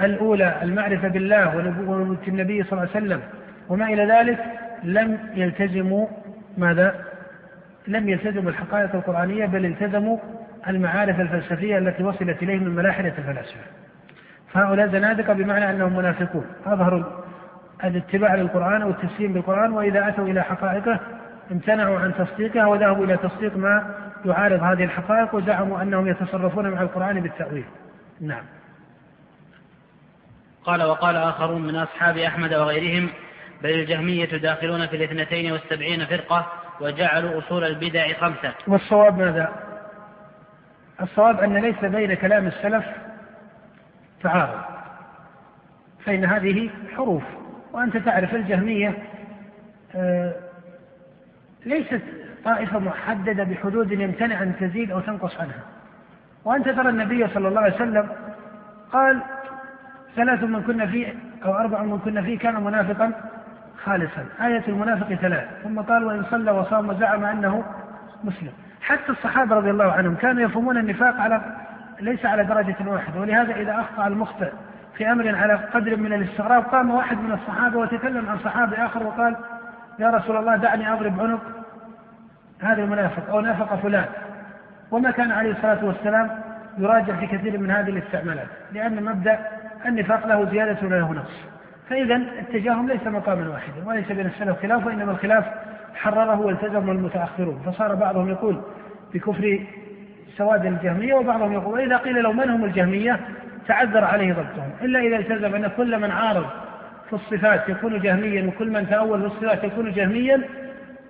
الأولى 0.00 0.54
المعرفة 0.62 1.08
بالله 1.08 1.56
ونبوة 1.56 2.18
النبي 2.28 2.62
صلى 2.62 2.72
الله 2.72 2.90
عليه 2.94 3.06
وسلم 3.06 3.20
وما 3.68 3.86
إلى 3.86 4.04
ذلك 4.04 4.38
لم 4.82 5.18
يلتزموا 5.34 6.06
ماذا؟ 6.58 6.94
لم 7.88 8.08
يلتزموا 8.08 8.50
الحقائق 8.50 8.94
القرآنية 8.94 9.46
بل 9.46 9.64
التزموا 9.64 10.18
المعارف 10.68 11.20
الفلسفية 11.20 11.78
التي 11.78 12.02
وصلت 12.02 12.42
إليهم 12.42 12.62
من 12.62 12.74
ملاحدة 12.74 13.12
الفلاسفة. 13.18 13.60
فهؤلاء 14.52 14.88
زنادقة 14.88 15.32
بمعنى 15.32 15.70
أنهم 15.70 15.96
منافقون 15.96 16.46
أظهروا 16.66 17.04
الاتباع 17.84 18.34
للقرآن 18.34 18.82
أو 18.82 18.90
التسليم 18.90 19.32
بالقرآن 19.32 19.72
وإذا 19.72 20.08
أتوا 20.08 20.26
إلى 20.26 20.42
حقائقه 20.42 21.00
امتنعوا 21.52 21.98
عن 21.98 22.14
تصديقها 22.14 22.66
وذهبوا 22.66 23.04
إلى 23.04 23.16
تصديق 23.16 23.56
ما 23.56 23.94
يعارض 24.24 24.62
هذه 24.62 24.84
الحقائق 24.84 25.34
وزعموا 25.34 25.82
أنهم 25.82 26.08
يتصرفون 26.08 26.70
مع 26.70 26.82
القرآن 26.82 27.20
بالتأويل. 27.20 27.64
نعم. 28.20 28.44
قال 30.64 30.82
وقال 30.82 31.16
آخرون 31.16 31.62
من 31.62 31.76
أصحاب 31.76 32.16
أحمد 32.16 32.54
وغيرهم 32.54 33.10
بل 33.62 33.70
الجهمية 33.70 34.26
داخلون 34.26 34.86
في 34.86 34.96
الاثنتين 34.96 35.52
والسبعين 35.52 36.06
فرقة 36.06 36.46
وجعلوا 36.80 37.38
أصول 37.38 37.64
البدع 37.64 38.12
خمسة 38.12 38.54
والصواب 38.66 39.18
ماذا؟ 39.18 39.52
الصواب 41.02 41.40
أن 41.40 41.56
ليس 41.56 41.84
بين 41.84 42.14
كلام 42.14 42.46
السلف 42.46 42.84
تعارض 44.22 44.60
فإن 46.04 46.24
هذه 46.24 46.70
حروف 46.96 47.22
وأنت 47.72 47.96
تعرف 47.96 48.34
الجهمية 48.34 48.94
آه، 49.94 50.34
ليست 51.66 52.00
طائفة 52.44 52.78
محددة 52.78 53.44
بحدود 53.44 53.92
يمتنع 53.92 54.42
أن 54.42 54.52
تزيد 54.60 54.90
أو 54.90 55.00
تنقص 55.00 55.40
عنها. 55.40 55.62
وأنت 56.44 56.68
ترى 56.68 56.88
النبي 56.88 57.28
صلى 57.28 57.48
الله 57.48 57.60
عليه 57.60 57.74
وسلم 57.74 58.08
قال 58.92 59.20
ثلاث 60.16 60.42
من 60.42 60.62
كنا 60.62 60.86
فيه 60.86 61.14
أو 61.44 61.54
أربع 61.54 61.82
من 61.82 61.98
كنا 61.98 62.22
فيه 62.22 62.38
كان 62.38 62.64
منافقا 62.64 63.12
خالصا. 63.84 64.26
آية 64.40 64.62
المنافق 64.68 65.14
ثلاث. 65.14 65.44
ثم 65.64 65.80
قال 65.80 66.04
وإن 66.04 66.24
صلى 66.30 66.50
وصام 66.50 66.88
وزعم 66.88 67.24
أنه 67.24 67.64
مسلم. 68.24 68.52
حتى 68.80 69.12
الصحابة 69.12 69.56
رضي 69.56 69.70
الله 69.70 69.92
عنهم 69.92 70.14
كانوا 70.14 70.42
يفهمون 70.42 70.78
النفاق 70.78 71.20
على 71.20 71.42
ليس 72.00 72.26
على 72.26 72.44
درجة 72.44 72.76
واحدة. 72.86 73.20
ولهذا 73.20 73.54
إذا 73.54 73.80
أخطأ 73.80 74.06
المخطئ 74.06 74.50
في 74.94 75.12
أمر 75.12 75.34
على 75.34 75.54
قدر 75.54 75.96
من 75.96 76.12
الاستغراب 76.12 76.62
قام 76.62 76.90
واحد 76.90 77.16
من 77.16 77.32
الصحابة 77.32 77.78
وتكلم 77.78 78.28
عن 78.28 78.38
صحابي 78.38 78.76
آخر 78.76 79.06
وقال 79.06 79.36
يا 79.98 80.10
رسول 80.10 80.36
الله 80.36 80.56
دعني 80.56 80.92
أضرب 80.92 81.20
عنق 81.20 81.40
هذا 82.60 82.82
المنافق 82.82 83.30
أو 83.30 83.40
نافق 83.40 83.74
فلان. 83.74 84.06
وما 84.90 85.10
كان 85.10 85.30
عليه 85.30 85.50
الصلاة 85.50 85.84
والسلام 85.84 86.30
يراجع 86.78 87.16
في 87.16 87.26
كثير 87.26 87.58
من 87.58 87.70
هذه 87.70 87.90
الاستعمالات 87.90 88.46
لأن 88.72 89.04
مبدأ 89.04 89.38
النفاق 89.86 90.26
له 90.26 90.50
زيادة 90.50 90.86
وله 90.86 91.12
نقص. 91.12 91.44
فإذا 91.90 92.16
التجاهم 92.16 92.88
ليس 92.88 93.06
مقاما 93.06 93.48
واحدا 93.48 93.86
وليس 93.86 94.12
بين 94.12 94.26
السلف 94.26 94.62
خلاف 94.62 94.86
وإنما 94.86 95.12
الخلاف 95.12 95.44
حرره 95.94 96.40
والتزمه 96.40 96.92
المتأخرون. 96.92 97.62
فصار 97.66 97.94
بعضهم 97.94 98.28
يقول 98.28 98.60
بكفر 99.14 99.66
سواد 100.36 100.66
الجهمية 100.66 101.14
وبعضهم 101.14 101.52
يقول 101.52 101.74
وإذا 101.74 101.96
قيل 101.96 102.22
له 102.22 102.32
من 102.32 102.50
هم 102.50 102.64
الجهمية 102.64 103.20
تعذر 103.68 104.04
عليه 104.04 104.32
ضبطهم. 104.32 104.70
إلا 104.82 105.00
إذا 105.00 105.16
التزم 105.16 105.54
أن 105.54 105.70
كل 105.76 106.00
من 106.00 106.10
عارض 106.10 106.46
في 107.10 107.12
الصفات 107.12 107.68
يكون 107.68 108.00
جهميا 108.00 108.46
وكل 108.46 108.70
من 108.70 108.88
تأول 108.88 109.20
في 109.20 109.26
الصفات 109.26 109.64
يكون 109.64 109.92
جهميا 109.92 110.40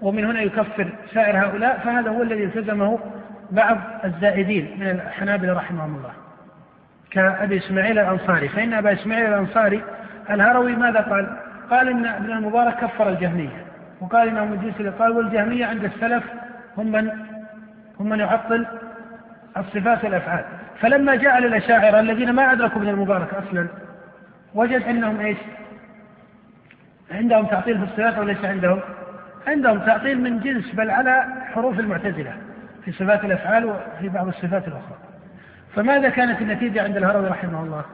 ومن 0.03 0.25
هنا 0.25 0.41
يكفر 0.41 0.89
سائر 1.15 1.39
هؤلاء 1.39 1.79
فهذا 1.79 2.11
هو 2.11 2.23
الذي 2.23 2.45
التزمه 2.45 2.99
بعض 3.51 3.79
الزائدين 4.05 4.77
من 4.81 4.87
الحنابلة 4.87 5.53
رحمهم 5.53 5.97
الله 5.97 6.13
كأبي 7.11 7.59
إسماعيل 7.59 7.99
الأنصاري 7.99 8.49
فإن 8.49 8.73
أبا 8.73 8.93
إسماعيل 8.93 9.27
الأنصاري 9.27 9.83
الهروي 10.31 10.77
ماذا 10.77 11.01
قال؟ 11.01 11.37
قال 11.71 11.89
إن 11.89 12.07
ابن 12.07 12.31
المبارك 12.31 12.77
كفر 12.77 13.09
الجهمية 13.09 13.65
وقال 14.01 14.29
إنه 14.29 14.45
من 14.45 14.93
قال 14.99 15.13
والجهمية 15.13 15.67
عند 15.67 15.85
السلف 15.85 16.25
هم 16.79 16.93
من 16.93 17.11
هم 18.01 18.09
من 18.09 18.19
يعطل 18.19 18.67
الصفات 19.57 20.05
والأفعال 20.05 20.45
فلما 20.81 21.15
جاء 21.15 21.41
للأشاعرة 21.41 22.01
الذين 22.01 22.33
ما 22.33 22.53
أدركوا 22.53 22.83
ابن 22.83 22.89
المبارك 22.89 23.35
أصلا 23.35 23.69
وجد 24.55 24.83
أنهم 24.83 25.21
إيش؟ 25.21 25.39
عندهم 27.11 27.47
تعطيل 27.47 27.79
في 27.79 27.85
الصفات 27.85 28.19
وليس 28.19 28.45
عندهم؟ 28.45 28.81
عندهم 29.47 29.79
تعطيل 29.79 30.21
من 30.21 30.41
جنس 30.41 30.75
بل 30.75 30.91
على 30.91 31.25
حروف 31.55 31.81
المعتزلة 31.81 32.33
في 32.85 32.93
صفات 32.93 33.25
الأفعال 33.25 33.65
وفي 33.65 34.09
بعض 34.09 34.29
الصفات 34.29 34.69
الأخرى. 34.69 34.99
فماذا 35.75 36.09
كانت 36.09 36.43
النتيجة 36.43 36.83
عند 36.83 36.97
الهروي 36.97 37.29
رحمه 37.29 37.63
الله؟ 37.63 37.85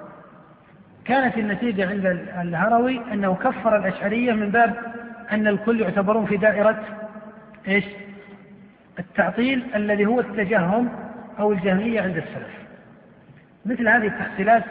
كانت 1.05 1.39
النتيجة 1.39 1.89
عند 1.89 2.07
الهروي 2.41 3.01
أنه 3.13 3.35
كفر 3.35 3.77
الأشعرية 3.77 4.33
من 4.33 4.51
باب 4.51 4.75
أن 5.33 5.47
الكل 5.47 5.81
يعتبرون 5.81 6.27
في 6.27 6.37
دائرة 6.37 6.85
إيش؟ 7.69 7.85
التعطيل 8.99 9.67
الذي 9.75 10.07
هو 10.07 10.21
التجهم 10.21 10.89
أو 11.39 11.53
الجهمية 11.53 12.03
عند 12.03 12.17
السلف. 12.17 12.55
مثل 13.67 13.89
هذه 13.89 14.07
التحصيلات 14.07 14.65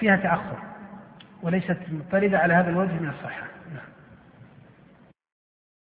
فيها 0.00 0.16
تأخر. 0.16 0.65
وليست 1.42 1.76
مضطردة 1.92 2.38
على 2.38 2.54
هذا 2.54 2.70
الوجه 2.70 2.92
من 2.92 3.08
الصحة. 3.08 3.55